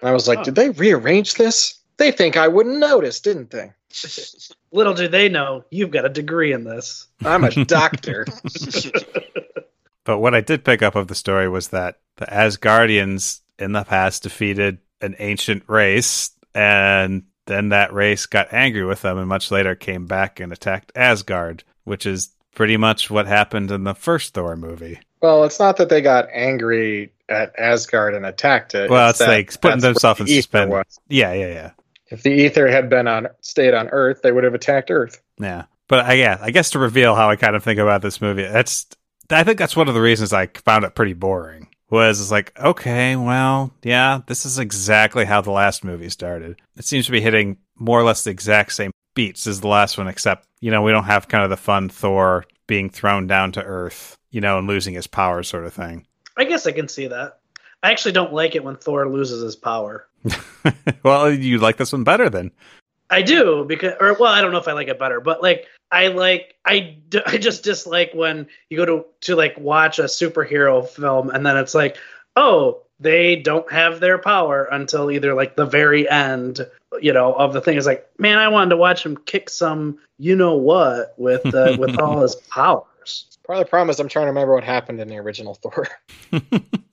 [0.00, 0.44] And I was like, Oh.
[0.44, 1.74] did they rearrange this?
[1.98, 3.72] They think I wouldn't notice, didn't they?
[4.72, 7.06] Little do they know, you've got a degree in this.
[7.24, 8.26] I'm a doctor.
[10.04, 13.84] But what I did pick up of the story was that the Asgardians in the
[13.84, 19.50] past defeated an ancient race, and then that race got angry with them, and much
[19.50, 24.34] later came back and attacked Asgard, which is pretty much what happened in the first
[24.34, 25.00] Thor movie.
[25.20, 28.88] well, it's not that they got angry at Asgard and attacked it.
[28.90, 30.98] Well, it's that like putting themselves in the suspense.
[31.08, 31.70] Yeah, yeah, yeah,
[32.08, 35.20] If the ether had been on stayed on Earth, they would have attacked Earth.
[35.40, 35.64] yeah.
[35.88, 38.42] But I, yeah, I guess to reveal how I kind of think about this movie,
[38.42, 38.86] that's
[39.30, 41.67] I think that's one of the reasons I found it pretty boring.
[41.90, 46.60] Was it's like, okay, well, yeah, this is exactly how the last movie started.
[46.76, 49.96] It seems to be hitting more or less the exact same beats as the last
[49.96, 53.52] one, except you know we don't have kind of the fun Thor being thrown down
[53.52, 56.06] to Earth, you know, and losing his power sort of thing.
[56.36, 57.40] I guess I can see that.
[57.82, 60.06] I actually don't like it when Thor loses his power.
[61.02, 62.50] well, you like this one better then.
[63.10, 65.66] I do because, or well, I don't know if I like it better, but like
[65.90, 70.04] I like I, d- I just dislike when you go to to like watch a
[70.04, 71.96] superhero film and then it's like,
[72.36, 76.66] oh, they don't have their power until either like the very end,
[77.00, 77.76] you know, of the thing.
[77.76, 81.76] It's like, man, I wanted to watch him kick some, you know what, with uh,
[81.78, 83.38] with all his powers.
[83.46, 85.88] Part of the problem is I'm trying to remember what happened in the original Thor.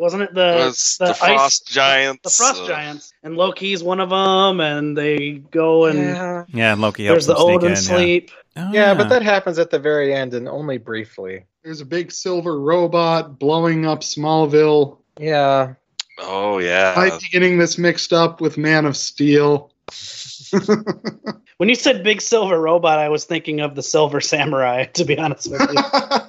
[0.00, 2.22] Wasn't it It the was the the, ice- Frost Giants.
[2.22, 6.44] the frost uh, giants and Loki's one of them, and they go and yeah.
[6.48, 7.76] Yeah, and Loki helps there's the him sneak Odin in.
[7.76, 8.30] sleep.
[8.56, 11.44] Yeah, Oh, yeah, but that happens at the very end and only briefly.
[11.62, 14.96] There's a big silver robot blowing up Smallville.
[15.18, 15.74] Yeah.
[16.18, 16.94] Oh yeah.
[16.96, 19.70] Might be getting this mixed up with Man of Steel.
[21.58, 24.84] When you said big silver robot, I was thinking of the Silver Samurai.
[24.94, 26.28] To be honest with you, I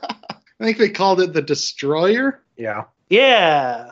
[0.59, 2.41] think they called it the Destroyer.
[2.57, 2.83] Yeah.
[3.11, 3.91] Yeah.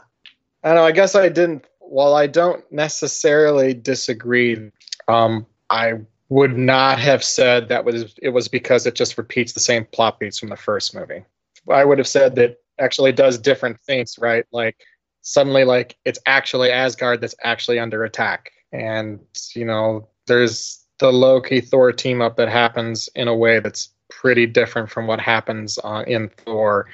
[0.63, 0.83] I know.
[0.83, 1.65] I guess I didn't.
[1.79, 4.71] While I don't necessarily disagree,
[5.07, 5.93] um, I
[6.29, 10.19] would not have said that was it was because it just repeats the same plot
[10.19, 11.25] beats from the first movie.
[11.69, 14.45] I would have said that actually does different things, right?
[14.51, 14.77] Like
[15.21, 19.19] suddenly, like it's actually Asgard that's actually under attack, and
[19.55, 24.45] you know, there's the Loki Thor team up that happens in a way that's pretty
[24.45, 26.87] different from what happens uh, in Thor,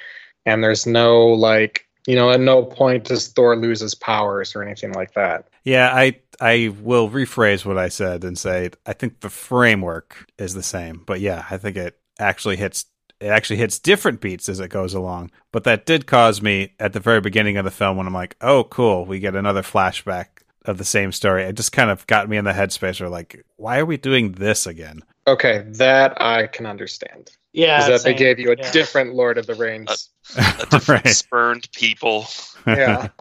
[0.46, 4.62] and there's no like you know, at no point does Thor lose his powers or
[4.62, 5.48] anything like that.
[5.64, 10.54] Yeah, I I will rephrase what I said and say I think the framework is
[10.54, 12.86] the same, but yeah, I think it actually hits
[13.20, 15.30] it actually hits different beats as it goes along.
[15.52, 18.36] But that did cause me at the very beginning of the film when I'm like,
[18.40, 20.26] oh, cool, we get another flashback
[20.66, 21.44] of the same story.
[21.44, 24.32] It just kind of got me in the headspace where like, why are we doing
[24.32, 25.02] this again?
[25.26, 27.30] Okay, that I can understand.
[27.56, 27.80] Yeah.
[27.80, 28.70] Is that they gave you a Yeah.
[28.70, 30.10] different Lord of the Rings.
[30.36, 31.14] a different Right.
[31.14, 32.26] spurned people.
[32.66, 33.08] yeah.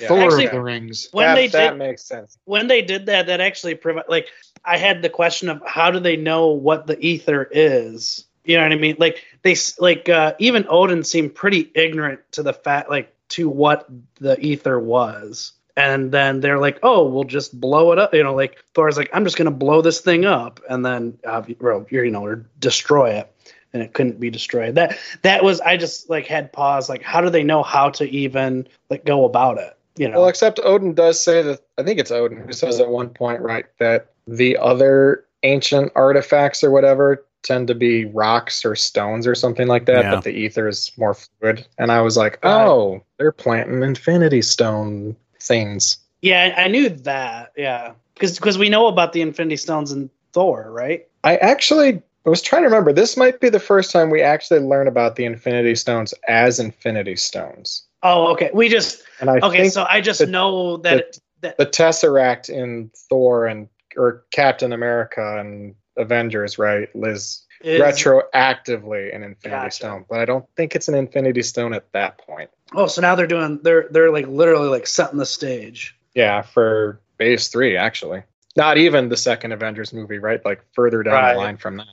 [0.00, 0.08] Yeah.
[0.08, 1.08] Thor Actually- of the Rings.
[1.12, 2.36] When that, they that did makes sense.
[2.46, 4.26] when they did that, that actually provi- like
[4.64, 8.24] I had the question of how do they know what the ether is?
[8.44, 8.96] You know what I mean?
[8.98, 13.86] Like they like uh, even Odin seemed pretty ignorant to the fact like to what
[14.16, 15.52] the ether was.
[15.76, 19.10] And then they're like, "Oh, we'll just blow it up." You know, like Thor's like,
[19.12, 23.10] "I'm just gonna blow this thing up," and then uh, or, you know, or destroy
[23.10, 23.32] it,
[23.72, 24.74] and it couldn't be destroyed.
[24.76, 26.88] That that was I just like had pause.
[26.88, 29.76] Like, how do they know how to even like go about it?
[29.96, 32.88] You know, Well, except Odin does say that I think it's Odin who says at
[32.88, 38.74] one point, right, that the other ancient artifacts or whatever tend to be rocks or
[38.74, 40.14] stones or something like that, Yeah.
[40.14, 41.66] but the ether is more fluid.
[41.78, 45.14] And I was like, oh, they're planting infinity stone
[45.46, 45.98] things.
[46.22, 47.52] yeah, I knew that.
[47.56, 51.06] Yeah, because because we know about the Infinity Stones in Thor, right?
[51.22, 52.92] I actually I was trying to remember.
[52.92, 57.16] This might be the first time we actually learn about the infinity stones as infinity
[57.16, 57.84] stones.
[58.02, 58.50] Oh, okay.
[58.52, 59.68] We just And I okay.
[59.68, 64.72] So I just the- know that it, that the Tesseract in Thor and or Captain
[64.72, 69.70] America and Avengers, right, Liz is, retroactively an Infinity Gotcha.
[69.76, 72.50] Stone, but I don't think it's an Infinity Stone at that point.
[72.74, 75.96] Oh, so now they're doing they're they're like literally like setting the stage.
[76.14, 78.22] Yeah, for Phase Three, actually,
[78.56, 80.44] not even the second Avengers movie, right?
[80.44, 81.32] Like further down Right.
[81.32, 81.86] the line from that.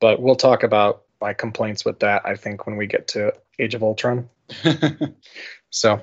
[0.00, 2.22] But we'll talk about my complaints with that.
[2.24, 4.28] I think when we get to Age of Ultron.
[5.70, 6.00] So,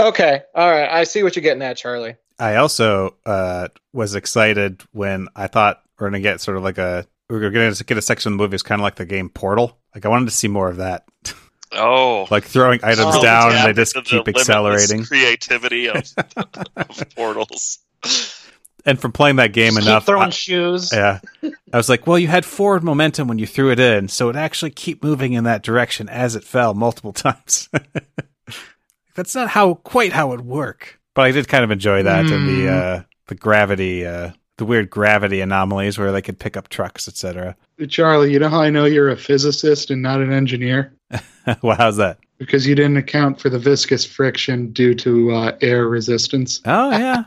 [0.00, 2.16] okay, all right, I see what you're getting at, Charlie.
[2.38, 7.06] I also uh, was excited when I thought we're gonna get sort of like a
[7.28, 8.54] we are gonna get a section of the movie.
[8.54, 9.78] It's kind of like the game Portal.
[9.94, 11.06] Like I wanted to see more of that,
[11.72, 15.04] Oh, like throwing items Oh, down and they just into the keep limitless accelerating.
[15.04, 16.04] Creativity of,
[16.76, 17.78] of portals.
[18.84, 20.92] And from playing that game Keep enough, throwing I- shoes.
[20.92, 21.18] yeah,
[21.72, 24.36] I was like, well, you had forward momentum when you threw it in, so it
[24.36, 27.68] actually keep moving in that direction as it fell multiple times.
[29.16, 32.46] That's not how quite how it work, but I did kind of enjoy that and
[32.48, 37.08] the uh, the gravity, uh, the weird gravity anomalies where they could pick up trucks,
[37.08, 37.56] etc.
[37.88, 40.94] Charlie, you know how I know you're a physicist and not an engineer?
[41.62, 42.18] well, how's that?
[42.38, 46.60] Because you didn't account for the viscous friction due to uh, air resistance.
[46.64, 47.24] Oh yeah,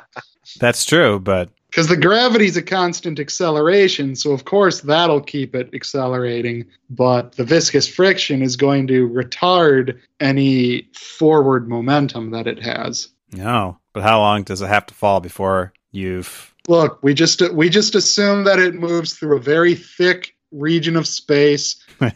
[0.60, 1.18] that's true.
[1.18, 6.66] But Because the gravity's a constant acceleration, so of course that'll keep it accelerating.
[6.88, 13.08] But the viscous friction is going to retard any forward momentum that it has.
[13.32, 13.78] no.
[13.92, 16.54] But how long does it have to fall before you've?
[16.68, 21.06] Look, we just we just assume that it moves through a very thick region of
[21.06, 22.12] space, and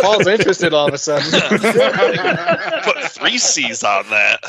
[0.00, 1.30] Paul's interested all of a sudden.
[2.82, 4.40] Put three C's on that.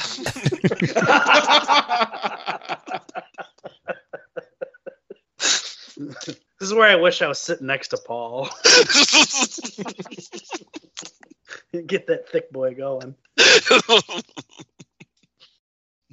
[5.38, 8.50] this is where I wish I was sitting next to Paul.
[11.86, 13.16] Get that thick boy going.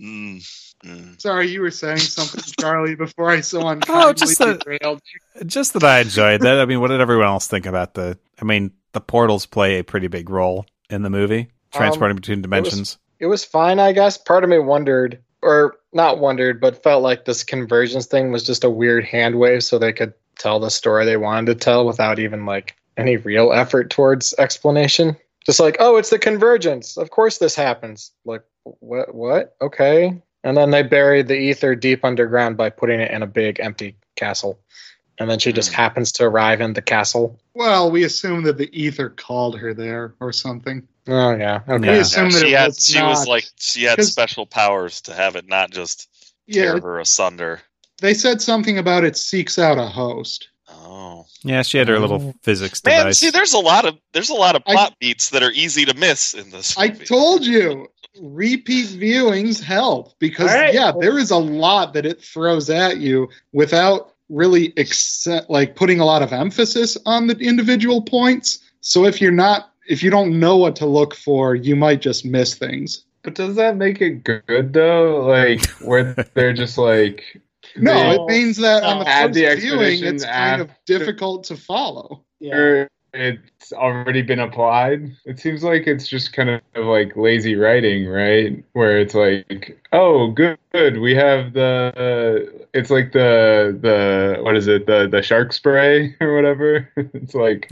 [0.00, 0.38] Mm,
[0.84, 1.20] mm.
[1.20, 5.44] sorry, you were saying something, Charlie, before I so unkindly Oh, just that- derailed you.
[5.46, 6.58] Just that I enjoyed that.
[6.58, 8.18] I mean, what did everyone else think about the?
[8.40, 12.98] I mean, the portals play a pretty big role in the movie, transporting between dimensions.
[13.18, 14.16] it was fine, I guess.
[14.18, 18.64] Part of me wondered, or not wondered, but felt like this convergence thing was just
[18.64, 22.18] a weird hand wave so they could tell the story they wanted to tell without
[22.18, 25.16] even like any real effort towards explanation.
[25.46, 26.96] Just like, oh, it's the convergence.
[26.96, 28.12] Of course this happens.
[28.24, 29.14] Like, what?
[29.14, 29.56] What?
[29.60, 30.20] Okay.
[30.42, 33.96] And then they buried the ether deep underground by putting it in a big empty
[34.16, 34.58] castle.
[35.18, 35.74] And then she just hmm.
[35.74, 37.38] happens to arrive in the castle.
[37.54, 40.86] Well, we assume that the ether called her there or something.
[41.08, 41.60] Oh yeah.
[41.68, 41.78] Okay.
[41.78, 42.00] We Yeah.
[42.00, 45.14] assume Yeah, that she it had, was she was like she had special powers to
[45.14, 46.08] have it not just
[46.46, 46.72] yeah.
[46.72, 47.60] tear her asunder.
[48.00, 50.48] They said something about it seeks out a host.
[50.70, 52.34] Oh Yeah, she had her little oh.
[52.42, 55.42] physics man, see, there's a lot of there's a lot of I- plot beats that
[55.42, 56.78] are easy to miss in this.
[56.78, 57.88] I told you,
[58.20, 60.74] repeat viewings help because All right.
[60.74, 66.00] yeah, there is a lot that it throws at you without really accept, like putting
[66.00, 68.60] a lot of emphasis on the individual points.
[68.80, 72.24] So if you're not if you don't know what to look for, you might just
[72.24, 73.04] miss things.
[73.22, 75.26] But does that make it good though?
[75.26, 77.40] Like where they're just like
[77.76, 82.24] No, it means that on the first the viewing, it's kind of difficult to follow.
[82.38, 82.86] Yeah.
[83.14, 85.10] Or it's already been applied.
[85.24, 88.62] It seems like it's just kind of like lazy writing, right?
[88.72, 90.98] Where it's like, oh, good, good.
[90.98, 92.66] We have the.
[92.72, 94.86] it's like the the what is it?
[94.86, 96.88] The the shark spray or whatever.
[96.96, 97.68] it's like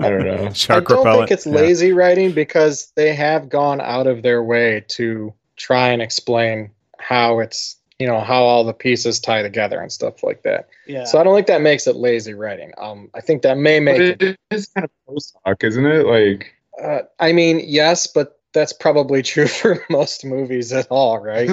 [0.00, 0.50] I don't know.
[0.52, 0.90] Shark repellent.
[0.90, 1.28] I don't repellent.
[1.28, 1.52] think it's Yeah.
[1.54, 7.40] lazy writing because they have gone out of their way to try and explain how
[7.40, 10.68] it's you know how all the pieces tie together and stuff like that.
[10.86, 11.04] Yeah.
[11.04, 12.72] So I don't think that makes it lazy writing.
[12.78, 14.22] Um, I think that may But make it.
[14.22, 16.06] it is kind of post hoc, isn't it?
[16.06, 21.50] Like Uh, I mean, yes, but that's probably true for most movies at all, right?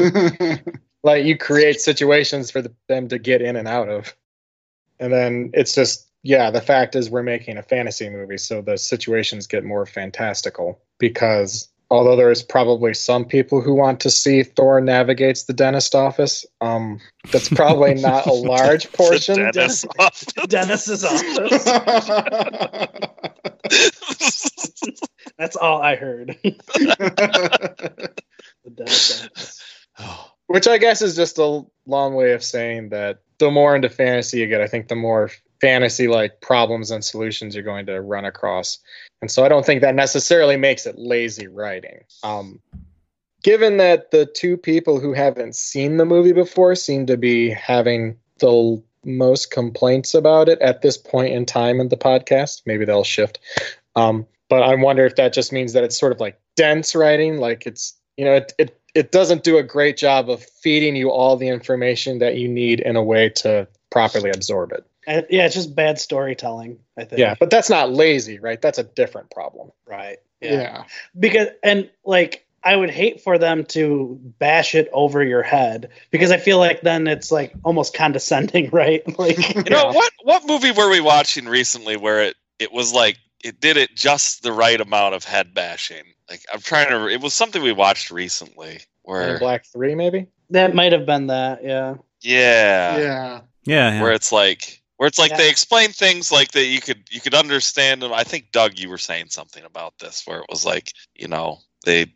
[1.03, 4.15] like you create situations for the, them to get in and out of,
[4.99, 6.49] and then it's just yeah.
[6.51, 10.79] The fact is, we're making a fantasy movie, so the situations get more fantastical.
[10.97, 16.45] because although there's probably some people who want to see Thor navigates the dentist office,
[16.61, 16.99] um,
[17.31, 19.35] that's probably not a large portion.
[19.35, 20.25] The dentist office.
[20.47, 21.63] Dennis's office.
[25.37, 26.37] That's all I heard.
[26.43, 28.09] the
[28.73, 29.61] dentist office.
[30.47, 34.39] Which I guess is just a long way of saying that the more into fantasy
[34.39, 38.25] you get, I think the more fantasy like problems and solutions you're going to run
[38.25, 38.79] across.
[39.25, 42.03] And so I don't think that necessarily makes it lazy writing.
[42.21, 42.59] Um,
[43.41, 48.19] given that the two people who haven't seen the movie before seem to be having
[48.37, 53.03] the most complaints about it at this point in time in the podcast, maybe they'll
[53.03, 53.39] shift.
[53.95, 57.39] Um, but I wonder if that just means that it's sort of like dense writing,
[57.39, 61.09] like it's you know it, it it doesn't do a great job of feeding you
[61.09, 64.85] all the information that you need in a way to properly absorb it.
[65.07, 66.79] And, yeah, it's just bad storytelling.
[66.97, 67.19] I think.
[67.19, 68.61] Yeah, but that's not lazy, right?
[68.61, 69.71] That's a different problem.
[69.85, 70.17] Right.
[70.41, 70.83] yeah.
[71.17, 76.31] because and like I would hate for them to bash it over your head because
[76.31, 79.03] I feel like then it's like almost condescending, right?
[79.19, 80.11] Like You know what?
[80.23, 84.41] What movie were we watching recently where it it was like it did it just
[84.41, 86.03] the right amount of head bashing?
[86.27, 87.07] Like I'm trying to.
[87.07, 90.27] It was something we watched recently Men in where Black Three, maybe.
[90.49, 91.95] that might have been that, yeah.
[92.21, 93.41] yeah, Yeah.
[93.65, 94.01] Yeah, yeah.
[94.01, 95.37] where it's like where it's like Yeah.
[95.37, 98.13] they explain things like that you could you could understand them.
[98.13, 101.59] I think Doug, you were saying something about this where it was like you know
[101.85, 102.07] they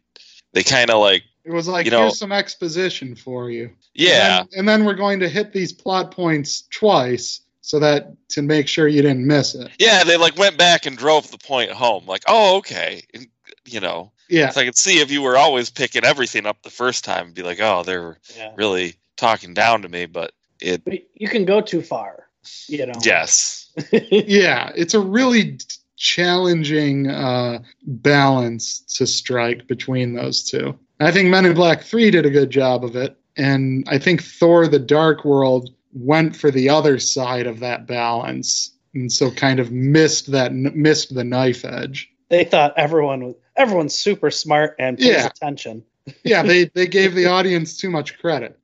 [0.53, 3.69] they kind of like It was like You know- here's some exposition for you.
[3.93, 8.13] yeah And then, and then we're going to hit these plot points twice so that
[8.29, 9.69] to make sure you didn't miss it.
[9.79, 13.27] yeah they like went back and drove the point home like oh okay and,
[13.65, 14.49] you know Yeah.
[14.49, 17.35] so I could see if you were always picking everything up the first time and
[17.35, 18.53] be like oh they're Yeah.
[18.55, 22.28] really talking down to me but it But you can go too far,
[22.67, 22.93] you know.
[23.03, 24.71] yes Yeah.
[24.75, 25.57] It's a really
[25.95, 30.77] challenging uh, balance to strike between those two.
[30.99, 33.15] I think Men in Black 3 did a good job of it.
[33.37, 38.75] And I think Thor the Dark World went for the other side of that balance.
[38.93, 42.09] And so kind of missed that missed the knife edge.
[42.29, 45.27] They thought everyone was everyone's super smart and pays Yeah.
[45.27, 45.83] attention.
[46.23, 48.58] Yeah, they, they gave the audience too much credit.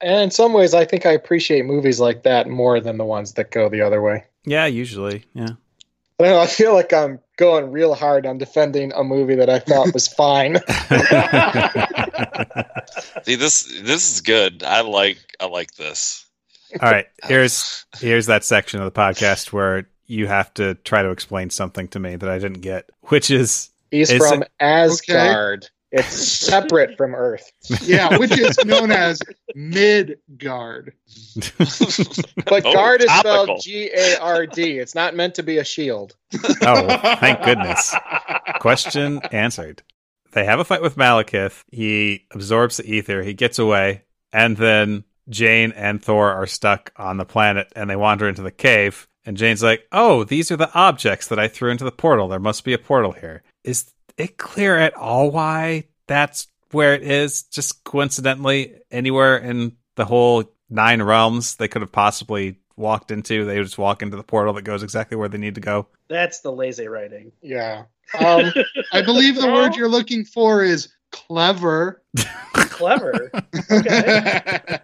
[0.00, 3.34] And in some ways, I think I appreciate movies like that more than the ones
[3.34, 4.24] that go the other way.
[4.44, 5.24] yeah, usually.
[5.34, 5.48] Yeah.
[6.20, 6.40] I don't know.
[6.40, 10.08] I feel like I'm going real hard on defending a movie that I thought was
[10.08, 10.56] fine.
[13.22, 16.26] see this this is good i like i like this
[16.82, 17.06] All right.
[17.24, 21.88] Here's here's that section of the podcast where you have to try to explain something
[21.88, 25.68] to me that I didn't get, which is He's Is from Asgard.
[25.90, 27.50] It's separate from Earth.
[27.82, 29.20] Yeah, which is known as
[29.54, 30.92] Midgard.
[32.46, 33.44] But Oh, guard is topical.
[33.44, 34.78] spelled G A R D.
[34.78, 36.16] It's not meant to be a shield.
[36.62, 37.94] oh, thank goodness.
[38.60, 39.82] Question answered.
[40.32, 41.62] They have a fight with Malekith.
[41.70, 43.22] He absorbs the ether.
[43.22, 47.96] He gets away, and then Jane and Thor are stuck on the planet, and they
[47.96, 49.08] wander into the cave.
[49.24, 52.28] And Jane's like, "Oh, these are the objects that I threw into the portal.
[52.28, 57.02] There must be a portal here." Is it clear at all why that's where it
[57.02, 57.44] is?
[57.44, 63.56] Just coincidentally, anywhere in the whole nine realms they could have possibly walked into, they
[63.56, 65.88] would just walk into the portal that goes exactly where they need to go.
[66.08, 67.32] That's the lazy writing.
[67.42, 67.84] Yeah.
[68.18, 68.52] Um,
[68.92, 72.02] I believe the word you're looking for is clever.
[72.54, 73.30] Clever.
[73.70, 74.60] Okay.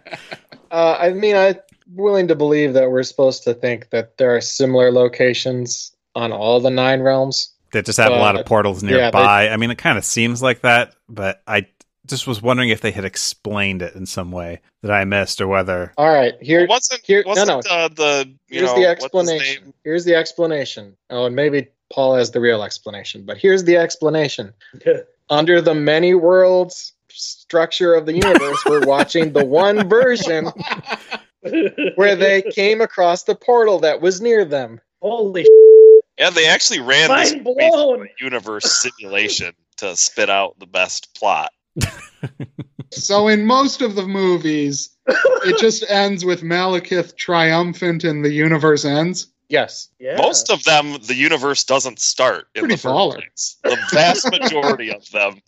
[0.71, 1.55] uh, I mean, I'm
[1.93, 6.59] willing to believe that we're supposed to think that there are similar locations on all
[6.59, 7.53] the nine realms.
[7.71, 9.49] They just have a lot of But, portals yeah, they- nearby.
[9.49, 11.67] I mean, it kind of seems like that, but I
[12.05, 15.47] just was wondering if they had explained it in some way that I missed, or
[15.47, 17.71] whether All right, here, wasn't here- no, wasn't no.
[17.71, 19.63] Uh, the you here's know, the explanation.
[19.65, 19.73] name?
[19.83, 20.95] Here's the explanation.
[21.09, 24.53] Oh, and maybe Paul has the real explanation, but here's the explanation.
[25.29, 30.45] Under the many worlds structure of the universe, we're watching the one version
[31.95, 34.79] where they came across the portal that was near them.
[35.01, 35.43] Holy
[36.17, 38.09] Yeah, they actually ran this Mind movie through blown.
[38.19, 41.51] universe simulation to spit out the best plot.
[42.91, 48.85] so in most of the movies, it just ends with Malekith triumphant and the universe
[48.85, 49.27] ends.
[49.49, 49.89] Yes.
[49.99, 50.15] yeah.
[50.17, 53.13] Most of them, the universe doesn't start in Pretty the first baller.
[53.15, 53.57] place.
[53.63, 55.39] The vast majority of them,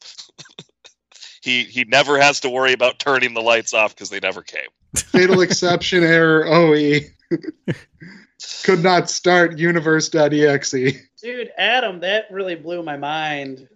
[1.41, 4.67] he he never has to worry about turning the lights off because they never came.
[4.95, 6.99] Fatal exception error OE.
[8.63, 10.71] Could not start universe.exe.
[11.21, 13.67] Dude, Adam, that really blew my mind.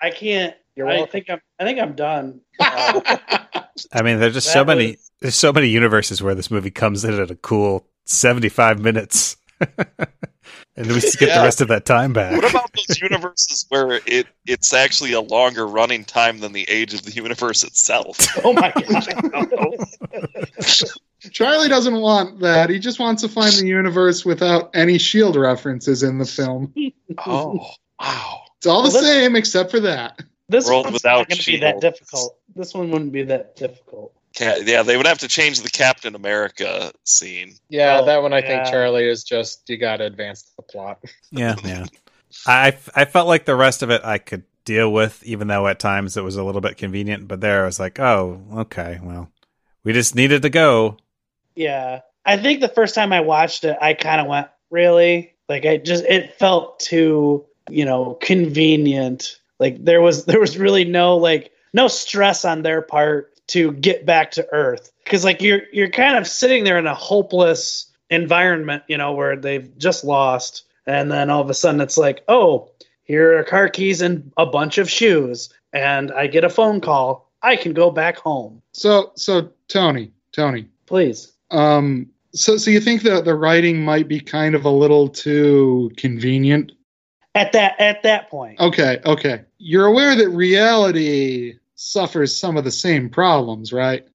[0.00, 0.54] I can't.
[0.76, 1.10] You're I welcome.
[1.12, 1.40] think I'm.
[1.58, 2.40] I think I'm done.
[2.60, 3.00] Uh,
[3.92, 6.70] I mean, there's just That so many was- there's so many universes where this movie
[6.70, 9.36] comes in at a cool 75 minutes.
[10.74, 11.38] And then we get Yeah.
[11.38, 12.34] the rest of that time back.
[12.34, 16.94] What about those universes where it it's actually a longer running time than the age
[16.94, 18.16] of the universe itself?
[18.42, 20.02] Oh my god.
[21.30, 22.70] Charlie doesn't want that.
[22.70, 26.74] He just wants to find the universe without any shield references in the film.
[27.26, 27.58] Oh,
[28.00, 28.40] wow.
[28.58, 30.20] It's all the this- same except for that.
[30.48, 31.82] This World one's without not going to be that shields.
[31.82, 32.36] difficult.
[32.54, 34.12] This one wouldn't be that difficult.
[34.38, 37.54] Yeah, they would have to change the Captain America scene.
[37.68, 38.64] Yeah, Oh, that one I think.
[38.66, 40.98] Charlie is just you got to advance the plot.
[41.30, 41.86] Yeah, yeah.
[42.46, 45.78] I I felt like the rest of it I could deal with, even though at
[45.78, 47.28] times it was a little bit convenient.
[47.28, 49.30] But there I was like, oh, okay, well,
[49.84, 50.96] we just needed to go.
[51.54, 52.00] Yeah.
[52.24, 55.34] I think the first time I watched it, I kind of went, really?
[55.48, 59.38] Like, I just, it felt too, you know, convenient.
[59.58, 64.06] Like, there was, there was really no, like, no stress on their part to get
[64.06, 64.92] back to Earth.
[65.04, 69.36] Cause, like, you're, you're kind of sitting there in a hopeless environment, you know, where
[69.36, 70.64] they've just lost.
[70.86, 72.70] And then all of a sudden it's like, oh,
[73.04, 75.52] here are car keys and a bunch of shoes.
[75.72, 77.30] And I get a phone call.
[77.42, 78.62] I can go back home.
[78.72, 81.32] So, so Tony, Tony, Please.
[81.52, 85.90] Um, so so you think that the writing might be kind of a little too
[85.96, 86.72] convenient?
[87.34, 88.60] At that, at that point.
[88.60, 89.42] Okay, okay.
[89.58, 94.06] You're aware that reality suffers some of the same problems, right?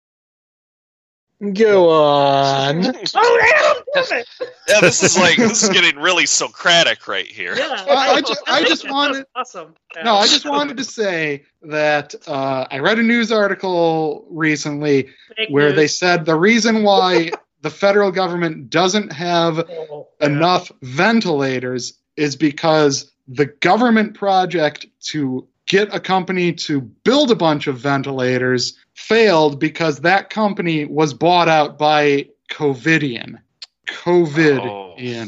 [1.54, 2.84] Go on.
[3.16, 4.28] Oh, yeah, damn it.
[4.68, 7.56] Yeah, this is like this is getting really Socratic right here.
[7.56, 9.76] Yeah, I- I ju- I just wanted- awesome.
[10.04, 15.50] No, I just wanted to say that uh, I read a news article recently Fake
[15.50, 17.32] where they said the reason why
[17.62, 25.94] the federal government doesn't have Oh, enough ventilators is because the government project to get
[25.94, 31.78] a company to build a bunch of ventilators failed because that company was bought out
[31.78, 33.40] by Covidien.
[33.88, 34.60] Covidien.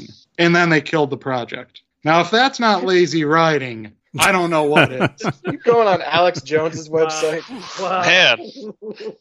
[0.10, 0.14] Oh.
[0.38, 1.82] And then they killed the project.
[2.04, 5.10] Now, if that's not lazy writing, I don't know what is.
[5.46, 7.06] you going on Alex Jones's Wow.
[7.06, 7.80] website?
[7.82, 8.02] Wow.
[8.02, 9.14] Man.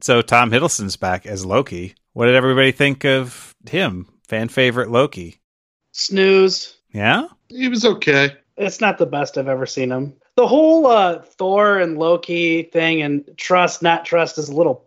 [0.00, 1.94] So Tom Hiddleston's back as Loki.
[2.12, 4.06] What did everybody think of him?
[4.28, 5.40] Fan favorite Loki?
[5.92, 6.76] Snooze.
[6.92, 7.28] Yeah.
[7.48, 8.36] He was okay.
[8.56, 10.14] It's not the best I've ever seen him.
[10.36, 14.86] The whole uh, Thor and Loki thing and trust, not trust is a little.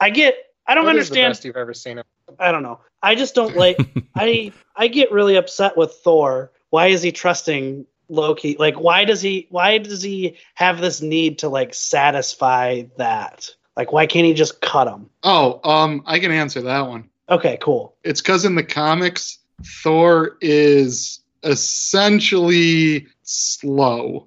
[0.00, 0.36] I get.
[0.66, 1.30] I don't What is the understand.
[1.30, 2.04] best you've ever seen him?
[2.38, 2.80] I don't know.
[3.02, 3.78] I just don't like.
[4.14, 6.52] I I get really upset with Thor.
[6.70, 8.56] Why is he trusting Loki?
[8.58, 9.46] Like, why does he?
[9.50, 13.54] Why does he have this need to like satisfy that?
[13.76, 15.08] Like, why can't he just cut him?
[15.22, 17.08] Oh, um, I can answer that one.
[17.28, 17.94] Okay, cool.
[18.04, 19.38] It's because in the comics,
[19.82, 24.26] Thor is essentially slow.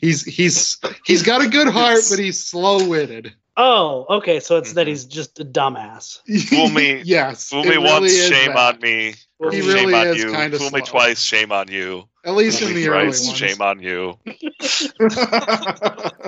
[0.00, 3.34] He's he's he's got a good heart, but he's slow witted.
[3.56, 4.38] Oh, okay.
[4.40, 4.90] So it's that Mhm.
[4.90, 6.18] he's just a dumbass.
[6.48, 7.48] Fool me- yes.
[7.48, 8.74] Fool me really once, shame that.
[8.74, 9.14] on me.
[9.50, 10.30] He shame really on is you.
[10.32, 12.06] kinda Fool me twice, shame on you.
[12.24, 13.32] At least Fool in me the early ones.
[13.34, 14.18] shame on you.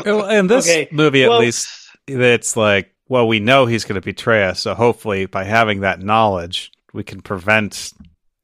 [0.06, 1.68] In this Okay, movie, at well- least,
[2.06, 6.00] it's like, well, we know he's going to betray us, so hopefully, by having that
[6.00, 7.92] knowledge, we can prevent,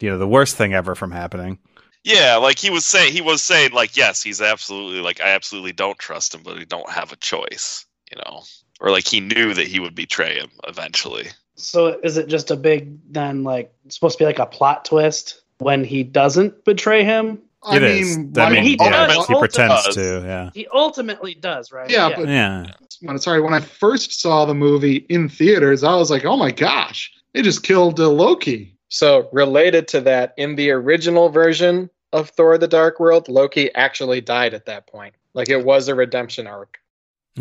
[0.01, 1.59] you know, the worst thing ever from happening.
[2.05, 5.73] Yeah, like he was saying, he was saying, like, yes, he's absolutely like, I absolutely
[5.73, 8.43] don't trust him, but I don't have a choice, you know,
[8.81, 11.27] or like he knew that he would betray him eventually.
[11.57, 15.43] So is it just a big then like supposed to be like a plot twist
[15.59, 17.41] when he doesn't betray him?
[17.63, 18.19] I It is.
[18.19, 19.27] mean, I why- mean, he yeah, does.
[19.27, 19.95] he pretends does.
[19.95, 20.23] to.
[20.27, 20.51] Yeah.
[20.53, 21.89] He ultimately does, right?
[21.89, 22.67] Yeah, but- Yeah.
[23.01, 26.51] when sorry when I first saw the movie in theaters, I was like, oh my
[26.51, 28.77] gosh, they just killed uh, Loki.
[28.89, 34.21] So related to that, in the original version of Thor: The Dark World, Loki actually
[34.21, 35.15] died at that point.
[35.35, 36.79] Like it was a redemption arc.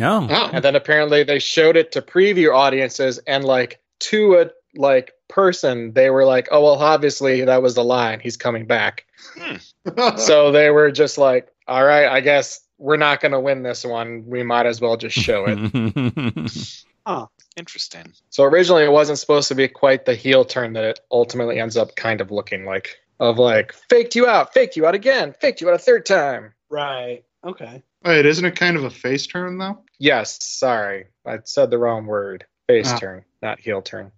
[0.00, 0.26] Oh.
[0.28, 5.12] Oh, And then apparently they showed it to preview audiences and like to a like
[5.28, 8.20] person, they were like, "Oh well, obviously that was the line.
[8.20, 9.06] He's coming back."
[9.38, 9.56] Hmm.
[10.16, 13.84] so they were just like, "All right, I guess we're not going to win this
[13.84, 14.24] one.
[14.26, 16.74] We might as well just show it."
[17.06, 17.28] Oh.
[17.56, 18.12] Interesting.
[18.30, 21.76] So originally it wasn't supposed to be quite the heel turn that it ultimately ends
[21.76, 22.98] up kind of looking like.
[23.20, 26.52] Of like, faked you out, faked you out again, faked you out a third time.
[26.70, 27.24] Right.
[27.44, 27.82] Okay.
[28.04, 29.78] wait, isn't it kind of a face turn though?
[29.98, 31.06] Yes, sorry.
[31.26, 32.44] I said the wrong word.
[32.68, 32.98] Face Ah.
[32.98, 34.10] turn, not heel turn.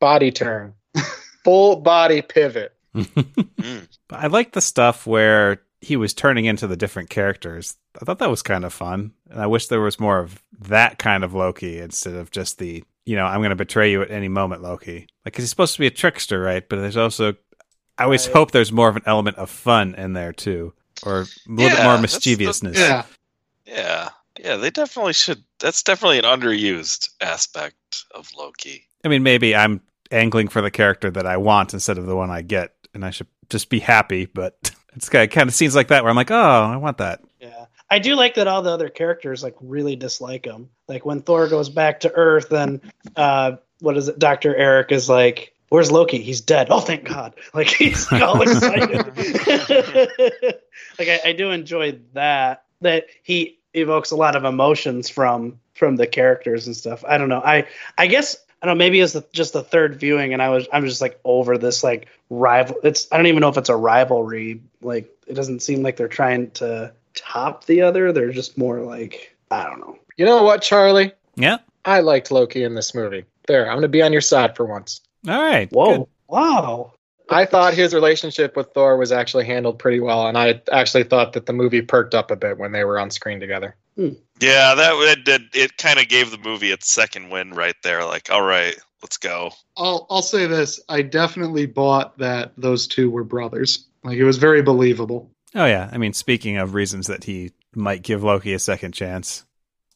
[0.00, 0.74] Body turn.
[1.44, 2.72] Full body pivot.
[3.64, 3.88] Mm.
[4.10, 7.76] I like the stuff where he was turning into the different characters.
[8.00, 9.12] I thought that was kind of fun.
[9.30, 12.84] And I wish there was more of that kind of Loki instead of just the,
[13.06, 15.06] you know, I'm going to betray you at any moment Loki.
[15.24, 16.68] Like, 'cause he's supposed to be a trickster, right?
[16.68, 17.36] But there's also,
[17.98, 18.36] I always Right.
[18.36, 20.72] hope there's more of an element of fun in there too.
[21.04, 22.78] Or a little bit more that's the- mischievousness.
[22.78, 23.04] Yeah.
[23.66, 24.08] Yeah.
[24.38, 25.42] Yeah, they definitely should.
[25.60, 28.86] That's definitely an underused aspect of Loki.
[29.04, 29.80] I mean, maybe I'm
[30.10, 32.72] angling for the character that I want instead of the one I get.
[32.94, 34.56] And I should just be happy, but
[34.96, 37.20] it's kind of, kind of scenes like that where I'm like, oh, I want that.
[37.40, 37.66] Yeah.
[37.90, 40.68] I do like that all the other characters like really dislike him.
[40.88, 42.80] Like when Thor goes back to Earth and
[43.16, 44.54] uh what is it, Dr.
[44.56, 46.18] Erik is like, Where's Loki?
[46.22, 46.68] He's dead.
[46.70, 47.34] Oh thank God.
[47.52, 49.06] Like he's all excited.
[51.00, 52.62] like I, I do enjoy that.
[52.80, 57.04] That he evokes a lot of emotions from from the characters and stuff.
[57.08, 57.42] I don't know.
[57.44, 57.66] I
[57.98, 58.84] I guess I don't know.
[58.84, 61.82] Maybe it's the, just the third viewing, and I was I'm just like over this
[61.82, 62.76] like rival.
[62.84, 64.62] It's I don't even know if it's a rivalry.
[64.80, 68.12] Like it doesn't seem like they're trying to top the other.
[68.12, 69.98] They're just more like I don't know.
[70.16, 71.10] You know what, Charlie?
[71.34, 71.58] Yeah.
[71.84, 73.24] I liked Loki in this movie.
[73.48, 75.00] There, I'm going to be on your side for once.
[75.28, 75.70] All right.
[75.72, 75.98] Whoa!
[75.98, 76.06] good.
[76.28, 76.92] Wow!
[77.30, 81.32] I thought his relationship with Thor was actually handled pretty well, and I actually thought
[81.32, 83.76] that the movie perked up a bit when they were on screen together.
[83.96, 84.10] Hmm.
[84.40, 85.42] Yeah, that it did.
[85.54, 88.04] It kind of gave the movie its second win right there.
[88.04, 89.52] Like, all right, let's go.
[89.76, 93.86] I'll I'll say this: I definitely bought that those two were brothers.
[94.02, 95.30] Like it was very believable.
[95.54, 95.88] Oh yeah.
[95.92, 99.44] I mean, speaking of reasons that he might give Loki a second chance,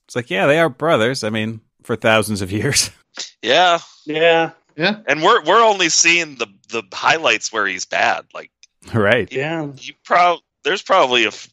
[0.07, 1.25] it's like, yeah, they are brothers.
[1.25, 2.91] I mean, for thousands of years.
[3.43, 8.25] Yeah, Yeah, Yeah, and we're we're only seeing the the highlights where he's bad.
[8.33, 8.51] Like,
[8.95, 9.31] right.
[9.33, 9.67] yeah.
[9.77, 11.49] you prob there's probably a f-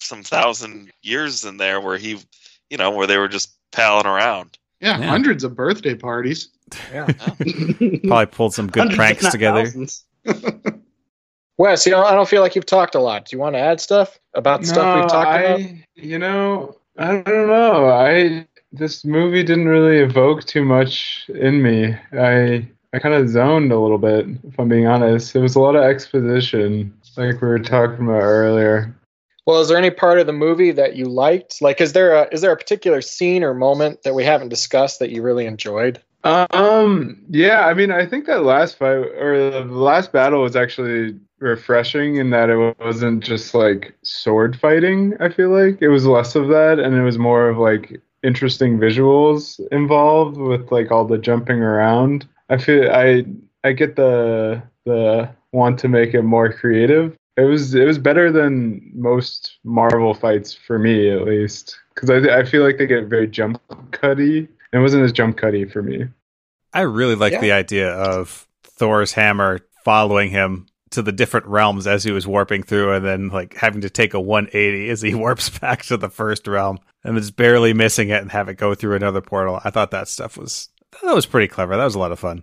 [0.00, 2.18] some thousand years in there where he,
[2.70, 4.58] you know, where they were just palling around.
[4.80, 5.06] yeah, Yeah.
[5.06, 6.50] hundreds of birthday parties.
[6.92, 7.06] Yeah.
[8.08, 9.64] Probably pulled some good Hundreds, pranks together.
[9.64, 10.04] thousands.
[11.58, 13.24] Wes, you know, I don't feel like you've talked a lot.
[13.26, 15.60] Do you want to add stuff about stuff we've talked I, about?
[15.94, 17.88] You know, I don't know.
[17.88, 18.46] I
[18.78, 21.96] this movie didn't really evoke too much in me.
[22.12, 25.34] I I kind of zoned a little bit, if I'm being honest.
[25.34, 28.94] It was a lot of exposition, like we were talking about earlier.
[29.46, 31.62] Well, is there any part of the movie that you liked?
[31.62, 34.98] Like, is there a is there a particular scene or moment that we haven't discussed
[34.98, 36.00] that you really enjoyed?
[36.24, 41.16] Um, yeah, I mean, I think that last fight or the last battle was actually
[41.38, 45.14] refreshing in that it wasn't just like sword fighting.
[45.20, 48.78] I feel like it was less of that, and it was more of like interesting
[48.78, 52.28] visuals involved with like all the jumping around.
[52.50, 53.24] I feel I
[53.64, 57.16] I get the the want to make it more creative.
[57.36, 62.40] It was it was better than most Marvel fights for me at least because I
[62.40, 63.60] I feel like they get very jump
[63.92, 64.48] cutty.
[64.72, 66.06] It wasn't as jump cutty for me.
[66.72, 67.40] I really like Yeah.
[67.40, 70.66] the idea of Thor's hammer following him
[70.96, 74.12] to the different realms as he was warping through and then like having to take
[74.12, 78.20] a 180 as he warps back to the first realm and it's barely missing it
[78.20, 79.60] and have it go through another portal.
[79.64, 80.68] I thought that stuff was
[81.02, 81.76] that was pretty clever.
[81.76, 82.42] That was a lot of fun.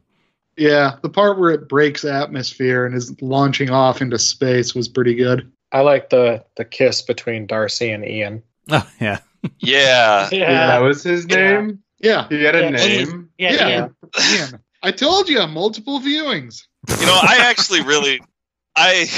[0.56, 5.16] Yeah, the part where it breaks atmosphere and is launching off into space was pretty
[5.16, 5.52] good.
[5.72, 8.42] I like the the kiss between Darcy and Ian.
[8.72, 9.20] Oh, yeah.
[9.60, 10.68] Yeah, Yeah.
[10.68, 11.36] that was his Yeah.
[11.36, 11.84] name.
[12.00, 13.30] Yeah, He had a Yeah, name.
[13.38, 13.68] Yeah, Yeah.
[13.68, 13.88] yeah.
[14.38, 14.60] Ian.
[14.84, 16.64] I told you, multiple viewings.
[17.00, 18.22] you know, I actually really,
[18.76, 19.10] I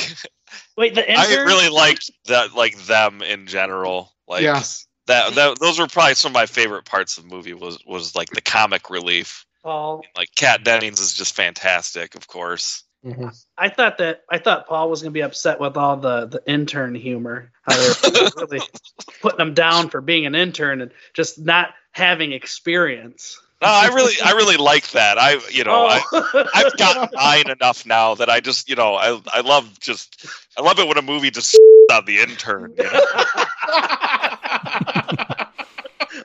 [0.78, 4.12] Wait, the I really liked that, like them in general.
[4.28, 4.88] Like yes.
[5.08, 7.54] that, that, those were probably some of my favorite parts of the movie.
[7.54, 9.46] Was was like the comic relief.
[9.64, 10.04] Paul.
[10.16, 12.84] Like Kat Dennings is just fantastic, of course.
[13.06, 13.36] Mhm.
[13.58, 16.96] I thought that I thought Paul was gonna be upset with all the the intern
[16.96, 17.52] humor.
[17.62, 18.62] How they're really
[19.22, 23.40] putting him down for being an intern and just not having experience.
[23.66, 25.18] No, I really, I really like that.
[25.18, 26.46] I, you know, I, Oh.
[26.54, 30.24] I've gotten mine enough now that I just, you know, I, I love just,
[30.56, 31.58] I love it when a movie just
[31.92, 32.76] on the intern.
[32.78, 32.92] You know?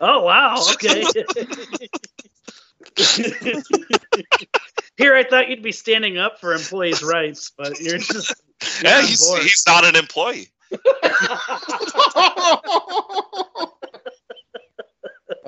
[0.02, 1.02] oh wow, okay.
[4.98, 8.34] Here I thought you'd be standing up for employees' rights, but you're just
[8.82, 10.50] Yeah, he's he's not an employee.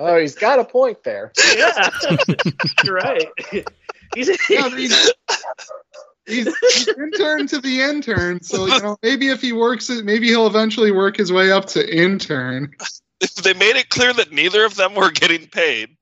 [0.05, 1.31] Oh, he's got a point there.
[1.55, 1.89] yeah,
[2.83, 3.25] you're right.
[4.15, 5.11] He's, Yeah, he's,
[6.27, 10.27] he's, he's intern to the intern, so you know maybe if he works it, maybe
[10.27, 12.75] he'll eventually work his way up to intern.
[13.21, 15.95] If they made it clear that neither of them were getting paid.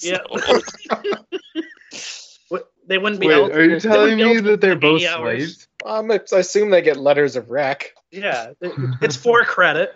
[0.00, 0.18] Yeah.
[0.36, 0.60] So-
[2.48, 3.28] What- they wouldn't be.
[3.28, 5.68] Wait, eligible- are you telling me that they're both slaves?
[5.86, 7.92] Um, I assume they get letters of rec.
[8.10, 9.94] Yeah, it's for credit.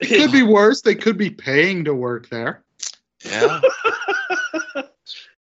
[0.00, 0.82] It could be worse.
[0.82, 2.62] They could be paying to work there.
[3.24, 3.60] yeah.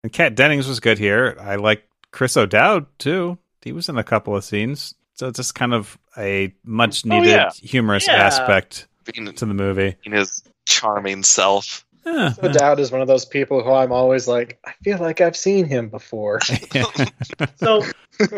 [0.03, 1.37] And Kat Dennings was good here.
[1.39, 3.37] I like Chris O'Dowd too.
[3.61, 4.95] He was in a couple of scenes.
[5.13, 7.51] So it's just kind of a much oh, needed yeah.
[7.53, 8.15] humorous Yeah.
[8.15, 9.95] aspect Being to the movie.
[10.03, 11.85] in his charming self.
[12.05, 12.33] Yeah.
[12.41, 15.37] No doubt is one of those people who I'm always like, I feel like I've
[15.37, 16.39] seen him before.
[17.57, 17.81] So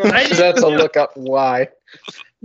[0.04, 1.68] I That's a look up why.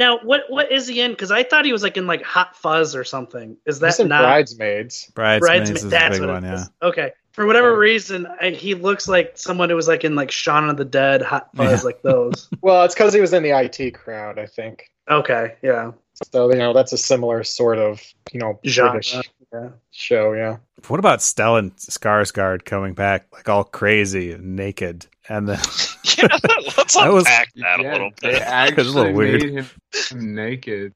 [0.02, 1.12] Now, what what is he in?
[1.12, 3.56] Because I thought he was like in like Hot Fuzz or something.
[3.68, 5.12] Is that not Bridesmaids.
[5.14, 5.78] Bridesmaids Bridesmaid?
[5.78, 6.56] is a That's big what one, yeah.
[6.56, 6.70] is.
[6.82, 7.12] Okay.
[7.34, 10.78] For whatever reason, I, he looks like someone who was like in like Shaun of
[10.78, 11.86] the Dead, Hot Fuzz, Yeah.
[11.86, 12.50] like those.
[12.62, 14.90] Well, it's because he was in the IT crowd, I think.
[15.08, 15.92] Okay, yeah.
[16.34, 18.02] So you know that's a similar sort of
[18.34, 18.94] you know Genre.
[18.94, 19.70] British Yeah.
[19.92, 20.34] show.
[20.34, 20.58] Yeah.
[20.88, 25.06] What about Stellan Skarsgård coming back like all crazy and naked?
[25.30, 25.60] And then
[26.18, 26.28] yeah,
[26.78, 28.42] let's That was- unpack that a Yeah, little they bit.
[28.42, 29.42] actually a little weird.
[29.54, 29.66] made
[30.10, 30.94] him naked.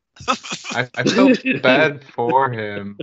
[0.72, 2.98] I, I felt bad for him.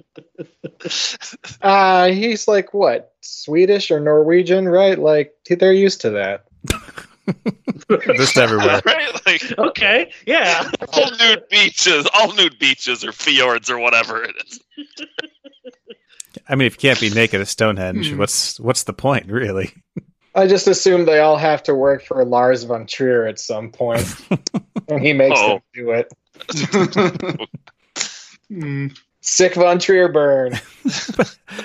[1.60, 4.98] Uh, he's like what Swedish or Norwegian, right?
[4.98, 6.44] Like they're used to that.
[8.16, 8.80] just everywhere.
[8.84, 9.26] right?
[9.26, 10.70] Like Okay, yeah.
[10.94, 14.60] all nude beaches, all nude beaches or fjords or whatever it is.
[16.48, 18.18] I mean, if you can't be naked at Stonehenge, Hmm.
[18.18, 19.72] what's what's the point, really?
[20.34, 24.06] I just assume they all have to work for Lars von Trier at some point,
[24.88, 25.48] and he makes Oh.
[25.48, 27.48] them do it.
[28.48, 28.88] Hmm.
[29.22, 30.58] Sick von Trier burn.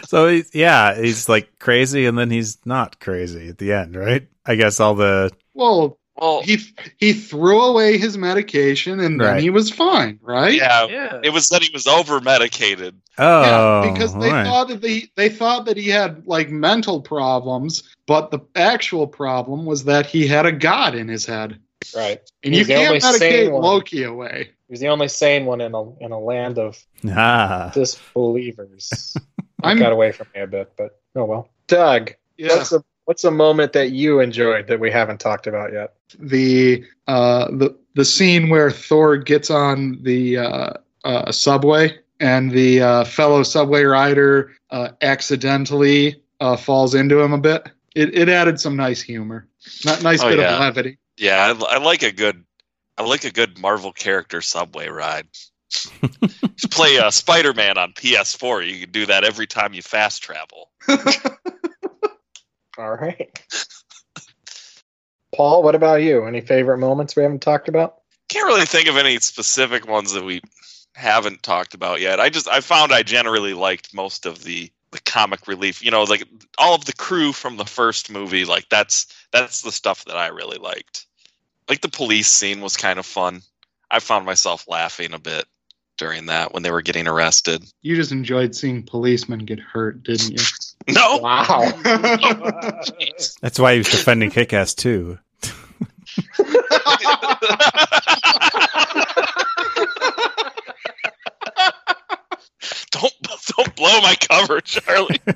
[0.05, 4.28] So he's, yeah, he's like crazy, and then he's not crazy at the end, right?
[4.45, 6.57] I guess all the Well, Well, he
[6.97, 10.53] he threw away his medication and then he was fine, right?
[10.55, 11.20] yeah, Yeah.
[11.24, 12.99] it was that he was over medicated.
[13.20, 13.41] oh,
[13.84, 14.45] Yeah, because they right.
[14.45, 19.65] thought that they they thought that he had like mental problems, but the actual problem
[19.65, 21.59] was that he had a god in his head,
[21.95, 22.20] Right.
[22.43, 23.61] and He's you the can't only sane medicate.
[23.61, 24.49] Loki away.
[24.68, 26.84] He was the only sane one in a in a land of
[27.15, 29.15] ah, disbelievers.
[29.63, 31.49] I'm- got away from me a bit, but oh well.
[31.68, 35.74] Doug, Yeah, what's a what's a moment that you enjoyed that we haven't talked about
[35.74, 35.93] yet?
[36.20, 42.82] The uh the the scene where Thor gets on the uh, uh subway and the
[42.82, 47.70] uh, fellow subway rider uh, accidentally uh, falls into him a bit.
[47.95, 49.47] It, it added some nice humor,
[49.86, 50.53] not nice Oh, bit yeah.
[50.55, 50.97] of levity.
[51.18, 52.43] Yeah, I, I like a good,
[52.97, 55.28] I like a good Marvel character subway ride.
[55.70, 58.68] Just play uh, Spider Man on PS4.
[58.72, 60.72] You can do that every time you fast travel.
[62.78, 63.39] All right.
[65.38, 66.25] Paul, what about you?
[66.25, 67.99] Any favorite moments we haven't talked about?
[68.27, 70.41] Can't really think of any specific ones that we
[70.95, 72.19] haven't talked about yet.
[72.19, 75.85] I just I found I generally liked most of the the comic relief.
[75.85, 76.23] You know, like
[76.57, 78.45] all of the crew from the first movie.
[78.45, 81.05] Like that's that's the stuff that I really liked.
[81.69, 83.43] Like the police scene was kind of fun.
[83.91, 85.45] I found myself laughing a bit
[85.99, 87.63] during that when they were getting arrested.
[87.83, 90.38] You just enjoyed seeing policemen get hurt, didn't you?
[90.89, 91.69] No, Wow.
[93.41, 95.19] that's why he was defending Kick-Ass too.
[102.91, 103.13] don't
[103.55, 105.20] don't blow my cover, Charlie.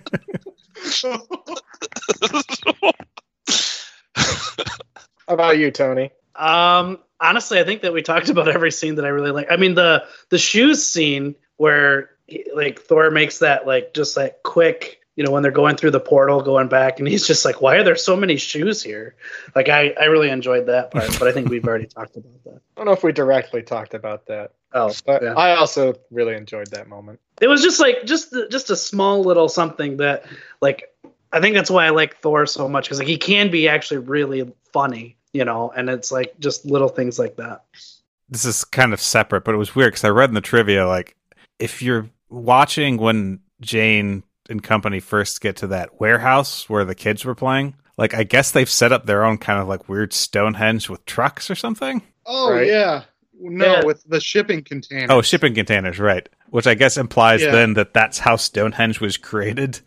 [4.15, 6.11] How about you, Tony?
[6.35, 9.47] Um, honestly, I think that we talked about every scene that I really like.
[9.51, 14.43] I mean, the the shoes scene where he- like Thor makes that like just like
[14.43, 17.61] quick, you know, when they're going through the portal, going back, and he's just like,
[17.61, 19.15] "Why are there so many shoes here?"
[19.55, 22.55] Like, I I really enjoyed that part, but I think we've already talked about that.
[22.55, 25.33] I don't know if we directly talked about that, Oh, but yeah.
[25.33, 27.19] I also really enjoyed that moment.
[27.41, 30.25] it was just like just just a small little something that
[30.61, 30.83] like
[31.33, 33.97] I think that's why I like Thor so much because like he can be actually
[33.99, 37.63] really funny, you know, and it's like just little things like that.
[38.29, 40.87] this is kind of separate, but it was weird because I read in the trivia
[40.87, 41.15] like
[41.59, 47.25] if you're watching when Jane and company first get to that warehouse where the kids
[47.25, 50.89] were playing, like I guess they've set up their own kind of like weird Stonehenge
[50.89, 52.01] with trucks or something.
[52.27, 52.67] oh Right.
[52.67, 53.03] yeah,
[53.39, 53.85] no, Yeah.
[53.85, 55.07] with the shipping container.
[55.11, 56.27] Oh, shipping containers, right?
[56.51, 57.51] Which I guess implies Yeah.
[57.51, 59.79] then that that's how Stonehenge was created.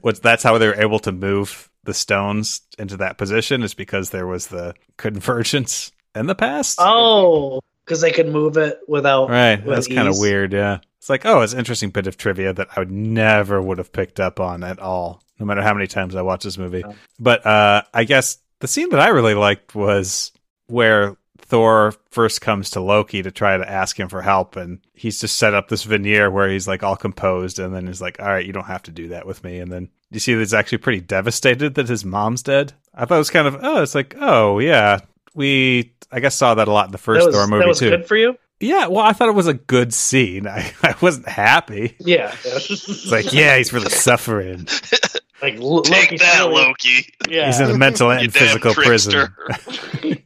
[0.00, 4.10] What that's how they were able to move the stones into that position is because
[4.10, 6.78] there was the convergence in the past.
[6.80, 9.64] Oh, because they could move it without Right.
[9.64, 10.52] with That's kind of weird.
[10.52, 10.78] Yeah.
[11.06, 13.92] It's like, oh, it's an interesting bit of trivia that I would never would have
[13.92, 16.82] picked up on at all, no matter how many times I watch this movie.
[16.82, 16.96] No.
[17.20, 20.32] But uh, I guess the scene that I really liked was
[20.66, 25.20] where Thor first comes to Loki to try to ask him for help, and he's
[25.20, 28.26] just set up this veneer where he's like all composed, and then he's like, "All
[28.26, 30.54] right, you don't have to do that with me." And then you see that he's
[30.54, 32.72] actually pretty devastated that his mom's dead.
[32.92, 34.98] I thought it was kind of, oh, it's like, oh yeah,
[35.34, 37.78] we I guess saw that a lot in the first was, Thor movie that was
[37.78, 37.90] too.
[37.90, 38.36] good for you.
[38.60, 40.46] Yeah, well, I thought it was a good scene.
[40.48, 41.96] I, I wasn't happy.
[42.00, 44.66] Yeah, It's like, yeah, he's really suffering.
[45.42, 47.12] like L- Take Loki's that, really- Loki.
[47.28, 49.28] Yeah, He's in a mental and physical prison.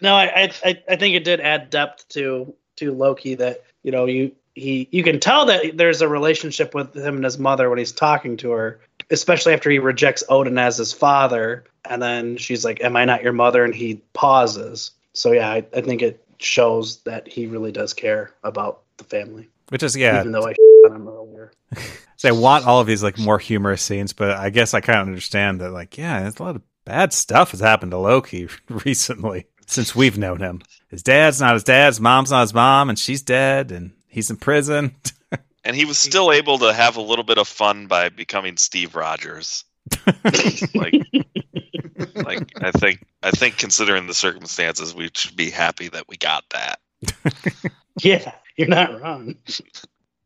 [0.00, 3.90] No, I, I I I think it did add depth to to Loki that you
[3.90, 7.70] know you he you can tell that there's a relationship with him and his mother
[7.70, 8.78] when he's talking to her,
[9.10, 13.22] especially after he rejects Odin as his father, and then she's like, "Am I not
[13.22, 14.90] your mother?" and he pauses.
[15.14, 19.48] So yeah, I, I think it shows that he really does care about the family.
[19.68, 20.20] Which is yeah.
[20.20, 21.52] Even though I shit on him earlier.
[22.18, 25.00] So I want all of these like more humorous scenes, but I guess I kind
[25.00, 28.48] of understand that like yeah, there's a lot of bad stuff has happened to Loki
[28.70, 30.62] recently since we've known him.
[30.88, 34.38] His dad's not his dad's mom's not his mom, and she's dead, and he's in
[34.38, 34.96] prison.
[35.62, 38.94] And he was still able to have a little bit of fun by becoming Steve
[38.94, 39.64] Rogers.
[40.74, 40.94] like,
[42.14, 46.44] like I think I think considering the circumstances, we should be happy that we got
[46.50, 46.80] that.
[48.02, 49.36] Yeah, you're not wrong.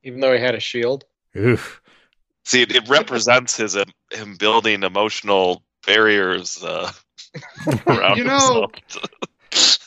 [0.02, 1.04] Even though he had a shield.
[1.36, 1.80] Oof.
[2.44, 6.90] See, it, it represents his um, him building emotional barriers uh,
[7.86, 8.66] around You know-
[9.52, 9.78] himself.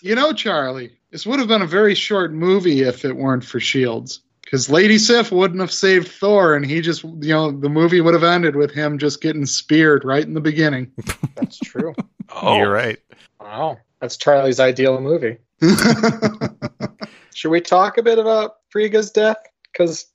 [0.00, 3.60] You know, Charlie, this would have been a very short movie if it weren't for
[3.60, 4.20] Shields.
[4.46, 8.14] Because Lady Sif wouldn't have saved Thor, and he just, you know, the movie would
[8.14, 10.92] have ended with him just getting speared right in the beginning.
[11.34, 11.92] That's true.
[12.32, 13.00] Oh, You're right.
[13.40, 13.78] wow.
[14.00, 15.38] That's Charlie's ideal movie.
[17.34, 19.38] Should we talk a bit about Frigga's death?
[19.72, 20.06] Because,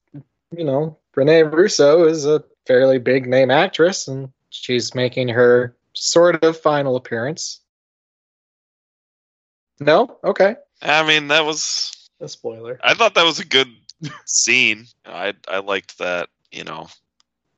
[0.55, 6.41] you know, Rene Russo is a fairly big name actress, and she's making her sort
[6.41, 7.59] of final appearance.
[9.81, 10.19] No?
[10.23, 10.55] Okay.
[10.81, 11.91] I mean, that was.
[12.21, 12.79] A spoiler.
[12.83, 13.67] I thought that was a good
[14.25, 14.85] scene.
[15.05, 16.29] I I liked that.
[16.51, 16.87] You know,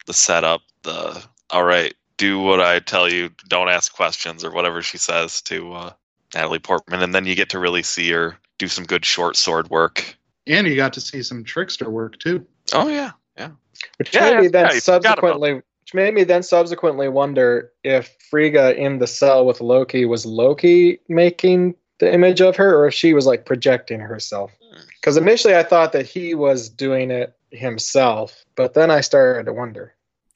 [0.06, 0.62] the setup.
[0.84, 3.30] The all right, do what I tell you.
[3.48, 5.91] Don't ask questions or whatever she says to uh,
[6.36, 9.70] Natalie Portman, and then you get to really see her do some good short sword
[9.70, 10.16] work.
[10.48, 12.46] and you got to see some trickster work, too.
[12.74, 13.52] Oh yeah, yeah.
[13.98, 16.44] Which Yeah, made me yeah, then yeah, you forgot about subsequently which made me then
[16.44, 22.56] subsequently wonder if Frigga in the cell with Loki was Loki making the image of
[22.58, 24.51] her or if she was like projecting herself.
[24.62, 24.80] Hmm.
[24.99, 29.54] Because initially I thought that he was doing it himself, but then I started to
[29.54, 29.93] wonder.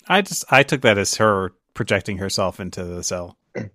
[0.08, 3.38] I just I took that as her projecting herself into the cell.
[3.56, 3.70] Movie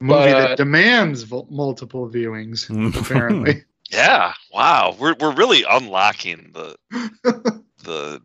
[0.00, 2.68] But, uh, that demands vo- multiple viewings,
[3.00, 3.64] apparently.
[3.90, 4.32] yeah.
[4.52, 6.76] Wow, we're we're really unlocking the
[7.84, 8.22] the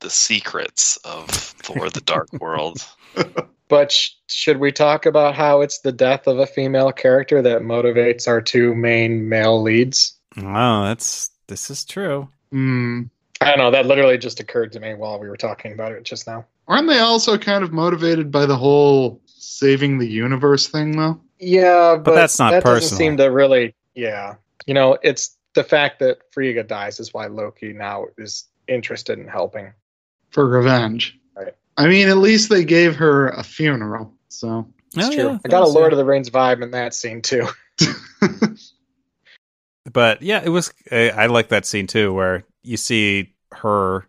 [0.00, 2.84] the secrets of Thor: The Dark World.
[3.68, 7.62] But sh- should we talk about how it's the death of a female character that
[7.62, 10.18] motivates our two main male leads?
[10.36, 12.28] Oh, that's this is true.
[12.50, 13.02] Hmm.
[13.40, 13.70] I don't know.
[13.70, 16.46] That literally just occurred to me while we were talking about it just now.
[16.68, 21.20] Aren't they also kind of motivated by the whole saving the universe thing, though?
[21.38, 22.80] Yeah, but, that's not that personal.
[22.80, 23.74] doesn't seem to really.
[23.94, 24.36] Yeah,
[24.66, 29.28] you know, it's the fact that Frigga dies is why Loki now is interested in
[29.28, 29.72] helping.
[30.30, 31.18] For revenge.
[31.78, 31.86] Right.
[31.86, 34.66] I mean, at least they gave her a funeral, so.
[34.96, 35.22] It's Oh, true.
[35.24, 37.46] yeah, I got a that's- Lord of the Rings vibe in that scene too.
[39.92, 40.72] But yeah, it was.
[40.90, 44.06] I, I like that scene too, where you see her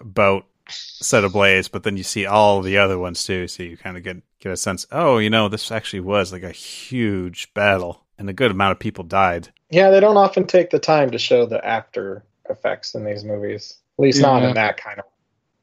[0.00, 3.98] boat set ablaze, but then you see all the other ones too, so you kind
[3.98, 4.86] of get get a sense.
[4.90, 8.78] Oh, you know, this actually was like a huge battle, and a good amount of
[8.78, 9.48] people died.
[9.70, 13.76] Yeah, they don't often take the time to show the after effects in these movies.
[13.98, 15.04] At least not in that kind of.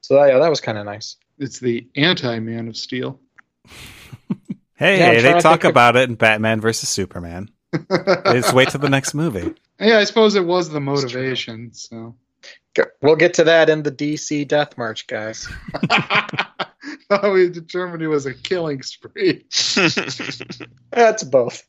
[0.05, 1.15] So yeah, that was kind of nice.
[1.39, 3.19] It's the anti Man of Steel.
[4.77, 7.49] Hey, Yeah, they talk think of- about it in Batman versus Superman.
[8.25, 9.53] Just wait till the next movie.
[9.79, 12.13] yeah, I suppose it was the motivation, so.
[13.01, 15.47] We'll get to that in the DC Death March, guys.
[17.09, 19.45] oh, we determined it was a killing spree.
[20.91, 21.63] That's both.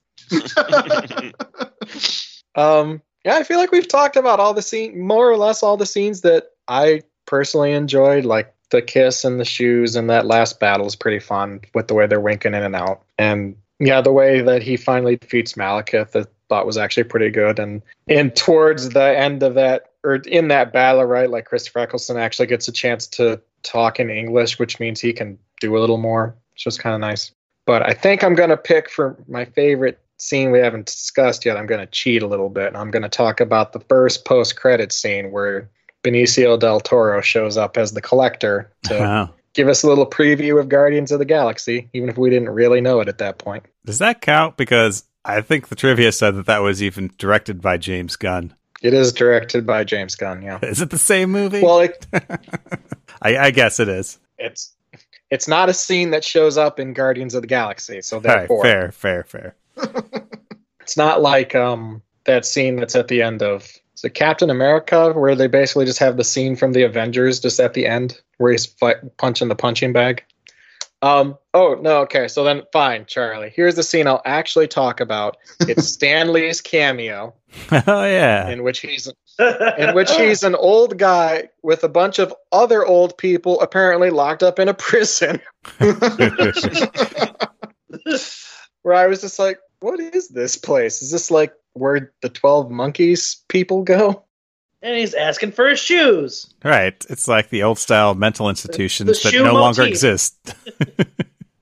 [2.57, 5.77] Um, yeah, I feel like we've talked about all the scene, more or less all
[5.77, 10.59] the scenes that I personally enjoyed, like the kiss and the shoes, and that last
[10.59, 14.13] battle is pretty fun with the way they're winking in and out, and yeah, the
[14.13, 18.91] way that he finally defeats Malekith, I thought was actually pretty good, and and towards
[18.91, 22.73] the end of that, or in that battle, right, like Christopher Eccleston actually gets a
[22.73, 26.79] chance to talk in English, which means he can do a little more, which was
[26.79, 27.33] kind of nice.
[27.67, 31.57] But I think I'm gonna pick for my favorite scene we haven't discussed yet.
[31.57, 32.69] I'm gonna cheat a little bit.
[32.69, 35.69] and I'm gonna talk about the first post-credit scene where
[36.11, 39.31] Benicio del Toro shows up as the collector to Wow.
[39.55, 42.81] give us a little preview of Guardians of the Galaxy, even if we didn't really
[42.81, 43.65] know it at that point.
[43.85, 44.57] Does that count?
[44.57, 48.55] Because I think the trivia said that that was even directed by James Gunn.
[48.83, 50.43] It is directed by James Gunn.
[50.43, 50.59] Yeah.
[50.63, 51.63] Is it the same movie?
[51.63, 52.07] Well, it,
[53.23, 54.19] I, I guess it is.
[54.39, 54.73] it's
[55.31, 58.37] it's not a scene that shows up in Guardians of the Galaxy, so All right,
[58.49, 59.55] therefore fair, fair, fair.
[60.81, 63.67] it's not like um that scene that's at the end of
[63.97, 67.59] is it Captain America where they basically just have the scene from the Avengers just
[67.59, 70.23] at the end where he's fight, punching the punching bag.
[71.03, 71.37] Um.
[71.53, 72.01] Oh no.
[72.03, 72.27] Okay.
[72.27, 73.53] So then, fine, Charlie.
[73.55, 75.37] Here's the scene I'll actually talk about.
[75.61, 77.35] It's Stan Lee's cameo,
[77.71, 78.49] oh yeah.
[78.49, 79.07] in which he's
[79.39, 84.43] in which he's an old guy with a bunch of other old people apparently locked
[84.43, 85.41] up in a prison.
[88.83, 91.03] Where I was just like, what is this place?
[91.03, 94.23] Is this like where the twelve monkeys people go?
[94.83, 96.53] And he's asking for his shoes.
[96.63, 97.05] Right.
[97.09, 100.37] It's like the old style mental institutions the that shoe no longer exist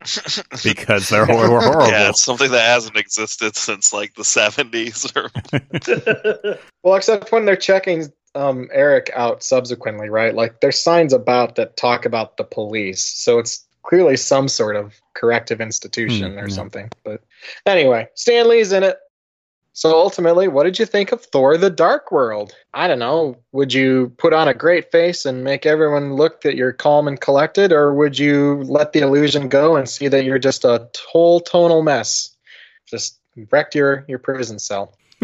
[0.63, 1.87] because they're hor- horrible.
[1.89, 5.15] Yeah, it's something that hasn't existed since like the 70s.
[5.17, 10.35] Or, Well, except when they're checking um, Erik out subsequently, right?
[10.35, 14.95] Like there's signs about that talk about the police, so it's clearly some sort of
[15.15, 16.91] corrective institution Hmm, or something.
[17.05, 17.23] But
[17.67, 18.99] anyway, Stan Lee's in it.
[19.77, 22.55] So ultimately, what did you think of Thor: The Dark World?
[22.73, 23.37] I don't know.
[23.51, 27.21] Would you put on a great face and make everyone look that you're calm and
[27.21, 31.41] collected, or would you let the illusion go and see that you're just a whole
[31.41, 32.31] tonal mess?
[32.87, 33.19] Just
[33.51, 34.95] wrecked your your prison cell.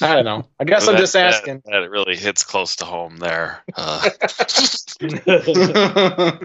[0.00, 0.46] I don't know.
[0.58, 1.62] I guess I'm that- just that- asking.
[1.66, 3.62] That, really hits close to home there.
[3.76, 4.08] Uh,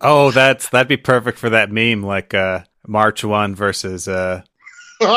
[0.00, 4.42] Oh, that's that'd be perfect for that meme, like uh, March one versus uh,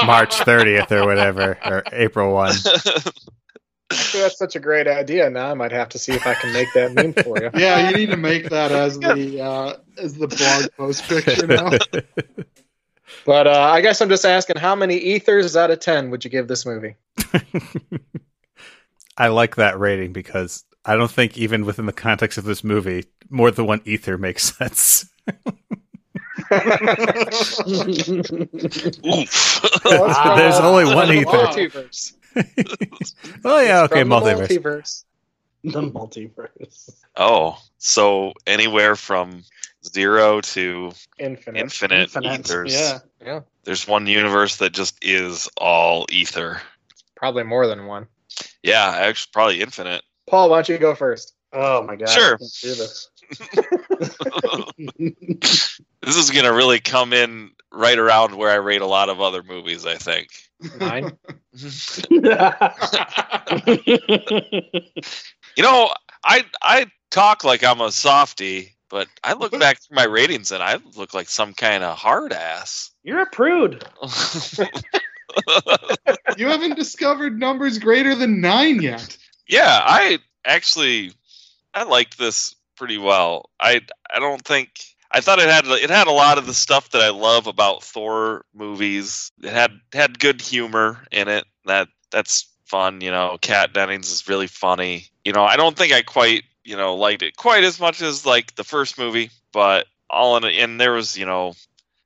[0.06, 2.54] March thirtieth or whatever, or April one.
[3.90, 5.30] Actually, that's such a great idea.
[5.30, 7.50] Now I might have to see if I can make that meme for you.
[7.60, 11.72] yeah, you need to make that as the uh, as the blog post picture now.
[13.26, 16.30] But uh, I guess I'm just asking, how many ethers out of ten would you
[16.30, 16.96] give this movie?
[19.18, 23.04] I like that rating because I don't think even within the context of this movie,
[23.30, 25.10] more than one ether makes sense.
[26.52, 27.84] Oof.
[29.86, 31.26] Well, it's from, There's only one ether.
[31.26, 32.14] Multiverse.
[33.46, 34.48] oh yeah, It's okay, from the multiverse.
[34.62, 35.04] multiverse.
[35.64, 37.04] the multiverse.
[37.16, 39.44] oh, so anywhere from
[39.86, 41.60] zero to Infinite.
[41.62, 42.74] infinite, Infinite, ethers.
[42.74, 43.00] yeah.
[43.26, 46.62] Yeah, There's one universe that just is all ether.
[47.16, 48.08] probably more than one.
[48.64, 50.04] Yeah, actually, probably infinite.
[50.30, 51.34] Paul, why don't you go first?
[51.54, 52.10] Oh my god.
[52.10, 52.36] Sure.
[52.36, 53.10] I can't do this.
[56.02, 59.44] This is gonna really come in right around where I rate a lot of other
[59.44, 59.86] movies.
[59.86, 60.30] I think.
[60.80, 61.18] Nine.
[65.56, 65.90] You know,
[66.24, 70.62] I I talk like I'm a softie, but I look back through my ratings and
[70.62, 72.92] I look like some kind of hard ass.
[73.04, 73.84] You're a prude.
[76.38, 79.18] You haven't discovered numbers greater than nine yet.
[79.48, 81.12] yeah, I actually
[81.74, 83.50] I liked this pretty well.
[83.60, 83.82] I
[84.12, 84.70] I don't think
[85.18, 87.84] I thought it had it had a lot of the stuff that I love about
[87.84, 89.32] Thor movies.
[89.42, 91.44] It had had good humor in it.
[91.66, 93.40] That that's fun, you know.
[93.42, 95.08] Kat Dennings is really funny.
[95.26, 98.28] You know, I don't think I quite, you know, liked it quite as much as
[98.28, 101.54] like the first movie, but all in and there was, you know,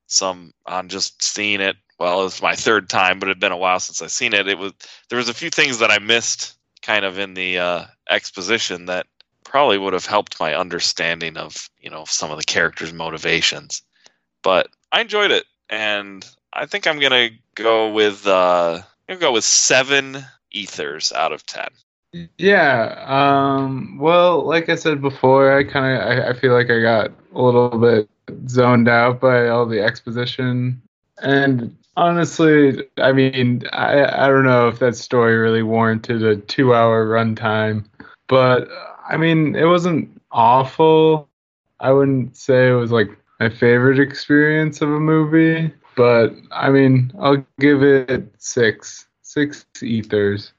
[0.07, 1.75] some on just seeing it.
[1.99, 4.47] Well, it's my third time, but it had been a while since I've seen it.
[4.47, 4.71] It was
[5.09, 9.05] there was a few things that I missed kind of in the uh, exposition that
[9.51, 13.83] probably would have helped my understanding of you know some of the characters' motivations.
[14.43, 19.33] But I enjoyed it, and I think I'm gonna go with uh, I'm gonna go
[19.33, 21.67] with seven ethers out of ten.
[22.37, 23.03] Yeah.
[23.05, 27.11] Um, well, like I said before, I kind of I, I feel like I got
[27.35, 28.09] a little bit
[28.47, 30.81] zoned out by all the exposition,
[31.21, 37.05] and honestly, I mean, I I don't know if that story really warranted a two-hour
[37.05, 37.83] runtime,
[38.29, 38.69] but
[39.11, 41.27] I mean, it wasn't awful.
[41.81, 43.09] I wouldn't say it was like
[43.41, 50.53] my favorite experience of a movie, but I mean, I'll give it six, six ethers.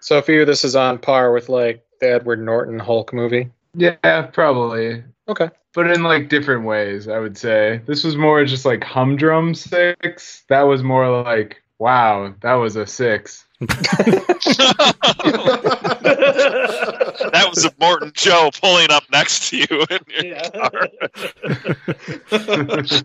[0.00, 3.50] So for you, this is on par with like the Edward Norton Hulk movie.
[3.74, 5.04] Yeah, probably.
[5.28, 5.50] Okay.
[5.74, 7.82] But in like different ways, I would say.
[7.84, 10.44] This was more just like humdrum six.
[10.48, 13.44] That was more like, wow, that was a six.
[17.56, 20.50] that was a Morton Joe pulling up next to you in your Yeah.
[20.50, 20.88] car.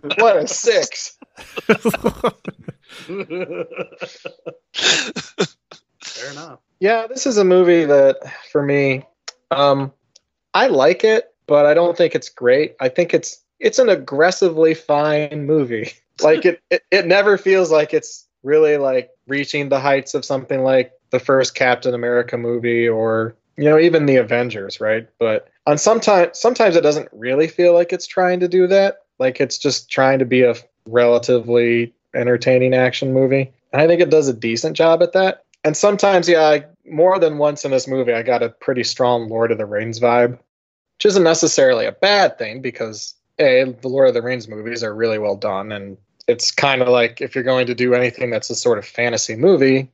[0.18, 1.18] What a six!
[6.04, 6.60] Fair enough.
[6.80, 8.18] Yeah, this is a movie that
[8.52, 9.04] for me,
[9.52, 9.92] um,
[10.54, 12.76] I like it, but I don't think it's great.
[12.80, 15.92] I think it's it's an aggressively fine movie.
[16.22, 20.62] Like it, it, it never feels like it's really like reaching the heights of something
[20.62, 25.08] like the first Captain America movie or you know even the Avengers, right?
[25.20, 29.02] But on sometimes sometimes it doesn't really feel like it's trying to do that.
[29.20, 30.56] Like it's just trying to be a
[30.88, 33.52] relatively entertaining action movie.
[33.72, 35.46] And I think it does a decent job at that.
[35.64, 39.30] And sometimes, yeah, I, more than once in this movie, I got a pretty strong
[39.30, 44.08] Lord of the Rings vibe, which isn't necessarily a bad thing because a the Lord
[44.08, 45.98] of the Rings movies are really well done, and
[46.28, 49.36] it's kind of like if you're going to do anything that's a sort of fantasy
[49.36, 49.90] movie,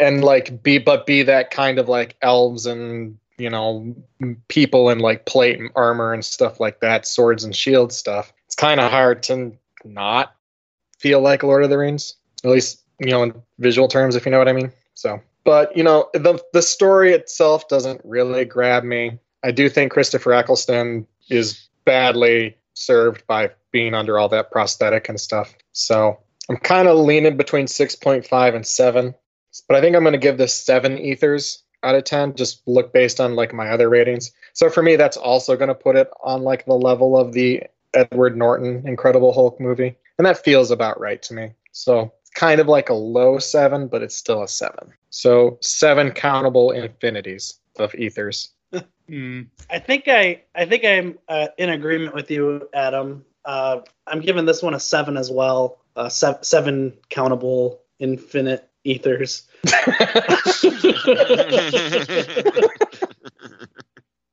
[0.00, 3.94] and like be but be that kind of like elves and you know
[4.48, 8.32] people in like plate and armor and stuff like that, swords and shield stuff.
[8.46, 9.52] It's kind of hard to
[9.84, 10.34] not
[10.98, 12.14] feel like Lord of the Rings.
[12.44, 14.72] At least you know, in visual terms, if you know what I mean.
[14.94, 19.18] So, but you know, the the story itself doesn't really grab me.
[19.42, 25.18] I do think Christopher Eccleston is badly served by being under all that prosthetic and
[25.18, 25.54] stuff.
[25.72, 29.14] So I'm kind of leaning between 6.5 and 7.
[29.66, 32.92] But I think I'm going to give this 7 ethers out of 10, just look
[32.92, 34.32] based on like my other ratings.
[34.52, 37.62] So for me, that's also going to put it on like the level of the
[37.94, 39.96] Edward Norton Incredible Hulk movie.
[40.18, 41.52] And that feels about right to me.
[41.72, 44.92] So it's kind of like a low 7, but it's still a 7.
[45.10, 48.50] So seven countable infinities of ethers.
[49.08, 49.42] Hmm.
[49.68, 53.24] I think I I think I'm uh, in agreement with you, Adam.
[53.44, 55.80] Uh, I'm giving this one a seven as well.
[55.96, 59.48] Uh, seven, seven countable infinite ethers.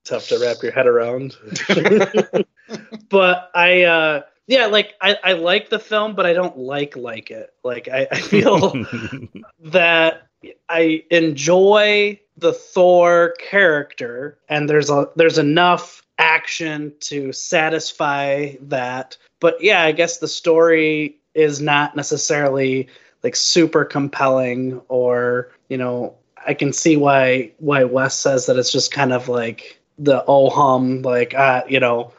[0.05, 1.35] Tough to wrap your head around.
[3.09, 7.29] but I uh, yeah, like I, I like the film, but I don't like like
[7.29, 7.53] it.
[7.63, 8.85] Like I, I feel
[9.59, 10.27] that
[10.69, 19.17] I enjoy the Thor character, and there's a there's enough action to satisfy that.
[19.41, 22.87] But yeah, I guess the story is not necessarily
[23.23, 26.15] like super compelling, or you know,
[26.45, 30.49] I can see why why Wes says that it's just kind of like the oh
[30.49, 32.13] hum, like uh, you know,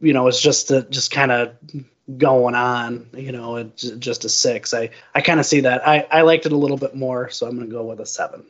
[0.00, 1.54] you know, it's just a, just kind of
[2.16, 3.08] going on.
[3.14, 4.72] You know, just a six.
[4.72, 5.86] I I kind of see that.
[5.86, 8.44] I I liked it a little bit more, so I'm gonna go with a seven.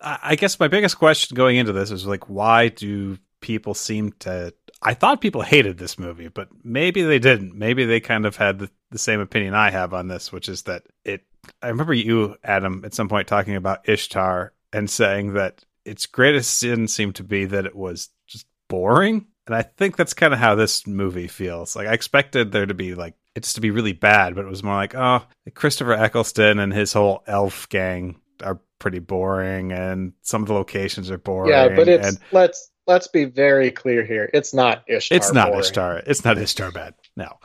[0.00, 4.52] I guess my biggest question going into this is like, why do people seem to?
[4.84, 7.54] I thought people hated this movie, but maybe they didn't.
[7.54, 10.62] Maybe they kind of had the, the same opinion I have on this, which is
[10.62, 11.24] that it.
[11.62, 16.58] I remember you, Adam, at some point talking about Ishtar and saying that its greatest
[16.58, 19.26] sin seemed to be that it was just boring.
[19.46, 21.76] And I think that's kind of how this movie feels.
[21.76, 24.62] Like I expected there to be like it's to be really bad, but it was
[24.62, 25.22] more like, oh,
[25.54, 31.10] Christopher Eccleston and his whole elf gang are pretty boring, and some of the locations
[31.10, 31.50] are boring.
[31.50, 34.30] yeah, but it's and let's let's be very clear here.
[34.32, 35.16] It's not Ishtar.
[35.16, 35.60] it's not boring.
[35.60, 36.02] Ishtar.
[36.06, 36.94] It's not Ishtar bad.
[37.16, 37.38] No,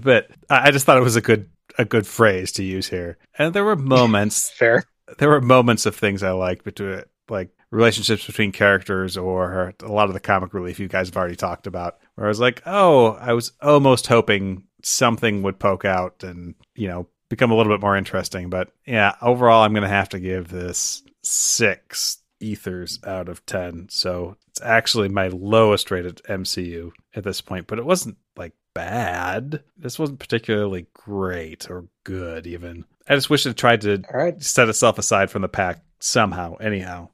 [0.00, 3.18] but I just thought it was a good a good phrase to use here.
[3.38, 4.84] And there were moments Fair.
[5.18, 10.08] there were moments of things I liked between like relationships between characters or a lot
[10.08, 13.12] of the comic relief you guys have already talked about where I was like, "Oh,
[13.12, 17.80] I was almost hoping something would poke out and, you know, become a little bit
[17.80, 23.28] more interesting." But yeah, overall I'm going to have to give this 6 ethers out
[23.30, 23.86] of 10.
[23.90, 29.62] So, actually my lowest rated MCU at this point, but it wasn't like bad.
[29.76, 32.84] This wasn't particularly great or good even.
[33.08, 36.56] I just wish it tried to All right, set itself aside from the pack somehow,
[36.56, 37.08] anyhow.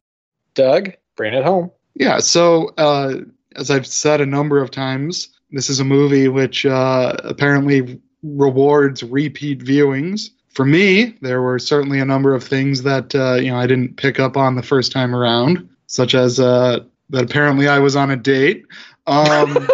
[0.55, 1.71] Doug, bring it home.
[1.95, 3.15] Yeah, so uh,
[3.57, 9.03] as I've said a number of times, this is a movie which uh, apparently rewards
[9.03, 10.31] repeat viewings.
[10.55, 13.97] For me, there were certainly a number of things that uh, you know I didn't
[13.97, 16.81] pick up on the first time around, such as uh,
[17.11, 18.67] that apparently I was on a date.
[19.07, 19.53] Um,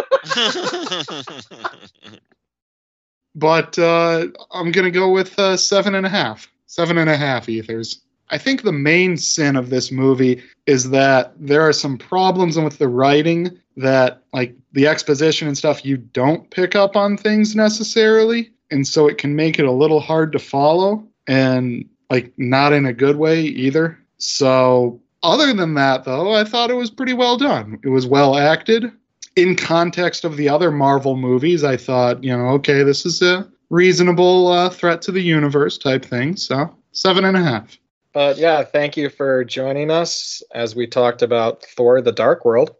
[3.35, 6.49] but uh, I'm gonna go with uh, seven and a half.
[6.67, 8.01] Seven and a half ethers.
[8.29, 12.79] I think the main sin of this movie is that there are some problems with
[12.79, 18.51] the writing that, like the exposition and stuff, you don't pick up on things necessarily,
[18.71, 22.85] and so it can make it a little hard to follow, and like not in
[22.85, 23.99] a good way either.
[24.17, 27.79] So, other than that, though, I thought it was pretty well done.
[27.83, 28.91] It was well acted
[29.35, 33.49] in context of the other Marvel movies, I thought, you know, okay, this is a
[33.69, 36.35] reasonable uh, threat to the universe type thing.
[36.35, 37.77] So seven and a half.
[38.13, 42.73] But yeah, thank you for joining us as we talked about Thor the Dark World.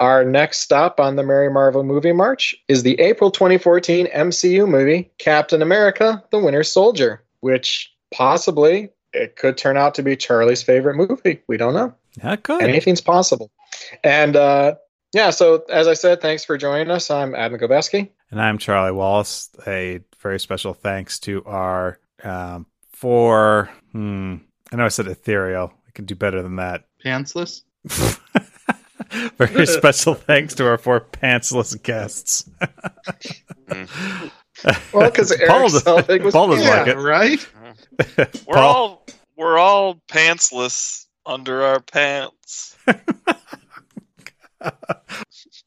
[0.00, 5.10] Our next stop on the Merry Marvel Movie March is the April 2014 MCU movie
[5.18, 10.96] Captain America the Winter Soldier, which possibly it could turn out to be Charlie's favorite
[10.96, 11.42] movie.
[11.46, 11.94] We don't know.
[12.22, 12.62] Yeah, good.
[12.62, 13.50] Anything's possible.
[14.04, 14.74] And uh,
[15.12, 17.10] yeah, so as I said, thanks for joining us.
[17.10, 18.10] I'm Adam Gobeski.
[18.30, 19.50] And I'm Charlie Wallace.
[19.66, 23.70] A very special thanks to our um, four.
[23.92, 24.36] Hmm,
[24.72, 25.72] I know I said ethereal.
[25.86, 26.84] I can do better than that.
[27.04, 27.62] Pantsless.
[29.38, 32.48] very special thanks to our four pantsless guests.
[34.92, 36.96] Well, because Erik Paul Selvig was Paul doesn't yeah, like it.
[36.96, 37.48] right?
[38.18, 39.06] we're Paul- all
[39.36, 42.76] we're all pantsless under our pants.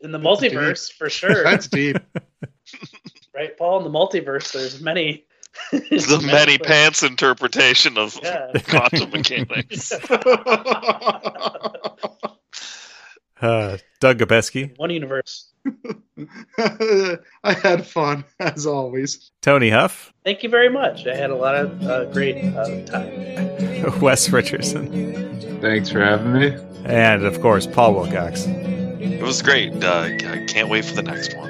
[0.01, 1.43] In the multiverse, for sure.
[1.43, 1.97] That's deep.
[3.35, 3.77] right, Paul?
[3.85, 5.25] In the multiverse, there's many.
[5.71, 8.51] the many pants interpretation of Yeah.
[8.67, 9.91] quantum mechanics.
[13.41, 14.77] Uh, Doug Gobeski.
[14.77, 15.51] One universe.
[17.43, 19.31] I had fun as always.
[19.41, 21.07] Tony Huff, Thank you very much.
[21.07, 23.99] I had a lot of uh, great uh, time.
[24.02, 26.56] Wes Richardson, Thanks for having me.
[26.85, 28.45] and of course Paul Wilcox.
[28.48, 29.84] It was great.
[29.84, 31.49] Uh, I can't wait for the next one.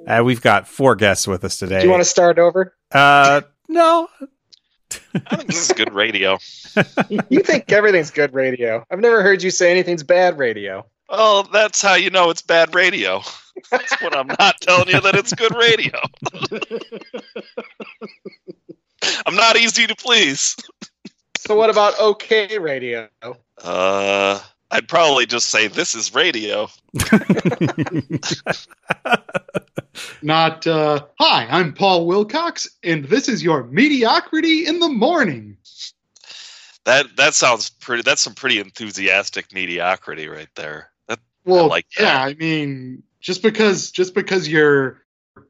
[0.06, 1.78] Uh, we've got four guests with us today.
[1.80, 2.74] Do you want to start over?
[2.92, 4.08] Uh, no.
[5.14, 6.38] I think this is good radio.
[7.28, 8.84] You think everything's good radio.
[8.90, 10.84] I've never heard you say anything's bad radio.
[11.08, 13.22] Well, that's how you know it's bad radio.
[13.70, 15.92] That's when I'm not telling you that it's good radio.
[19.26, 20.56] I'm not easy to please.
[21.36, 23.08] So what about okay radio?
[23.62, 24.40] Uh,
[24.70, 26.68] I'd probably just say this is radio.
[30.22, 35.56] Not, uh, hi, I'm Paul Wilcox, and this is your mediocrity in the morning.
[36.84, 38.02] That that sounds pretty.
[38.02, 40.90] That's some pretty enthusiastic mediocrity right there.
[41.08, 42.02] That Well, like that.
[42.02, 45.02] yeah, I mean, just because just because you're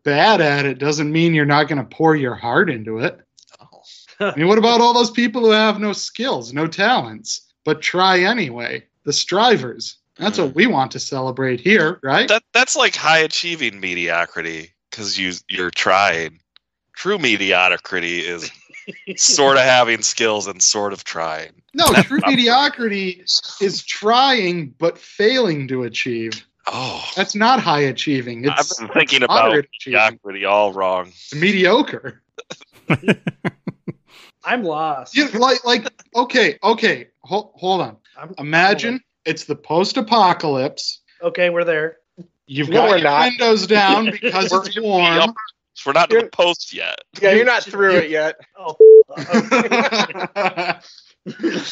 [0.04, 3.18] bad at it doesn't mean you're not going to pour your heart into it.
[3.60, 3.82] oh.
[4.20, 8.20] I mean, what about all those people who have no skills, no talents, but try
[8.20, 8.84] anyway?
[9.04, 9.96] The strivers.
[10.16, 10.54] That's what hmm.
[10.54, 12.28] we want to celebrate here, right?
[12.28, 16.40] that that's like high achieving mediocrity because you you're trying.
[16.94, 18.50] True mediocrity is
[19.16, 21.62] sort of having skills and sort of trying.
[21.74, 23.24] No, true mediocrity
[23.60, 26.46] is trying but failing to achieve.
[26.66, 28.48] Oh, That's not high achieving.
[28.48, 30.00] I've been thinking about moderate achieving.
[30.00, 31.08] mediocrity all wrong.
[31.08, 32.22] It's mediocre.
[34.44, 35.16] I'm lost.
[35.16, 37.96] You, like, like, okay, okay, hold, hold on.
[38.16, 41.00] I'm- Imagine it's the post-apocalypse.
[41.22, 41.98] Okay, we're there.
[42.46, 43.28] You've No, got we're your not.
[43.30, 45.18] windows down because We're it's warm.
[45.18, 45.34] up-
[45.86, 47.00] We're not to the You're- post yet.
[47.20, 48.36] Yeah, you're not through it yet.
[48.58, 48.76] Oh,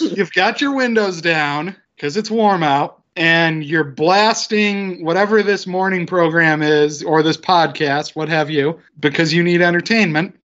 [0.00, 6.06] You've got your windows down because it's warm out, and you're blasting whatever this morning
[6.06, 10.38] program is or this podcast, what have you, because you need entertainment.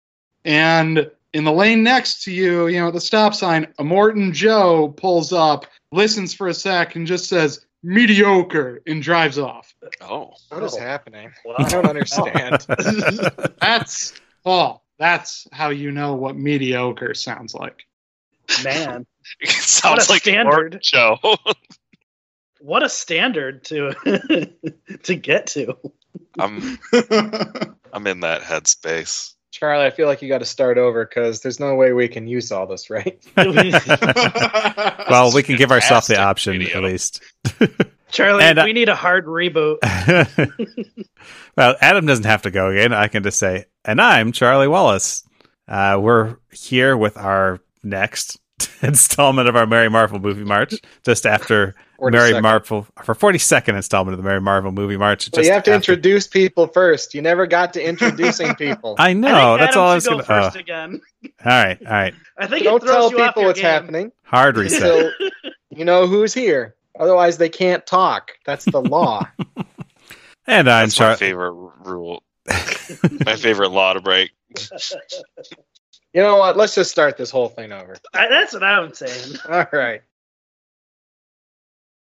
[0.46, 4.88] And in the lane next to you, you know, at the stop sign, Immortan Joe
[4.96, 9.74] pulls up, listens for a sec, and just says mediocre and drives off.
[10.00, 10.80] Oh, What is Oh.
[10.80, 11.32] happening?
[11.44, 11.54] wow.
[11.58, 12.66] I don't understand.
[13.60, 14.12] That's
[14.42, 14.84] Paul.
[14.98, 17.84] That's how you know what mediocre sounds like.
[18.62, 19.06] man.
[19.40, 20.52] it sounds a like standard.
[20.52, 21.18] Morton show.
[22.60, 23.92] What a standard to
[25.02, 25.76] to get to.
[26.38, 26.78] I'm
[27.92, 29.34] I'm in that headspace.
[29.54, 32.26] Charlie, I feel like you got to start over because there's no way we can
[32.26, 33.24] use all this, right?
[33.36, 36.78] well, we can give ourselves the option video.
[36.78, 37.22] at least.
[38.10, 39.78] Charlie, And, uh, we need a hard reboot.
[41.56, 42.92] well, Adam doesn't have to go again.
[42.92, 45.22] I can just say, and I'm Charlie Wallace.
[45.68, 48.40] Uh, we're here with our next
[48.82, 50.74] installment of our Merry Marvel movie march,
[51.04, 51.74] just after 42nd.
[52.10, 55.30] Merry Marvel for 42nd installment of the Merry Marvel movie march.
[55.30, 57.14] But just you have to after- introduce people first.
[57.14, 58.96] You never got to introducing people.
[58.98, 59.28] I I know.
[59.56, 60.32] think that's Adam all I should was go going to.
[60.32, 61.00] Uh, first again.
[61.24, 61.78] all right.
[61.86, 62.14] All right.
[62.38, 63.70] I think Don't it tell you people what's game.
[63.70, 64.82] happening Hard reset.
[64.82, 65.12] until
[65.70, 66.74] you know who's here.
[66.98, 68.32] Otherwise, they can't talk.
[68.46, 69.26] That's the law.
[70.46, 72.22] and I'm That's my favorite rule.
[72.46, 74.30] my favorite law to break.
[76.12, 76.56] you know what?
[76.56, 77.96] Let's just start this whole thing over.
[78.12, 79.36] I, that's what I'm saying.
[79.48, 80.02] All right.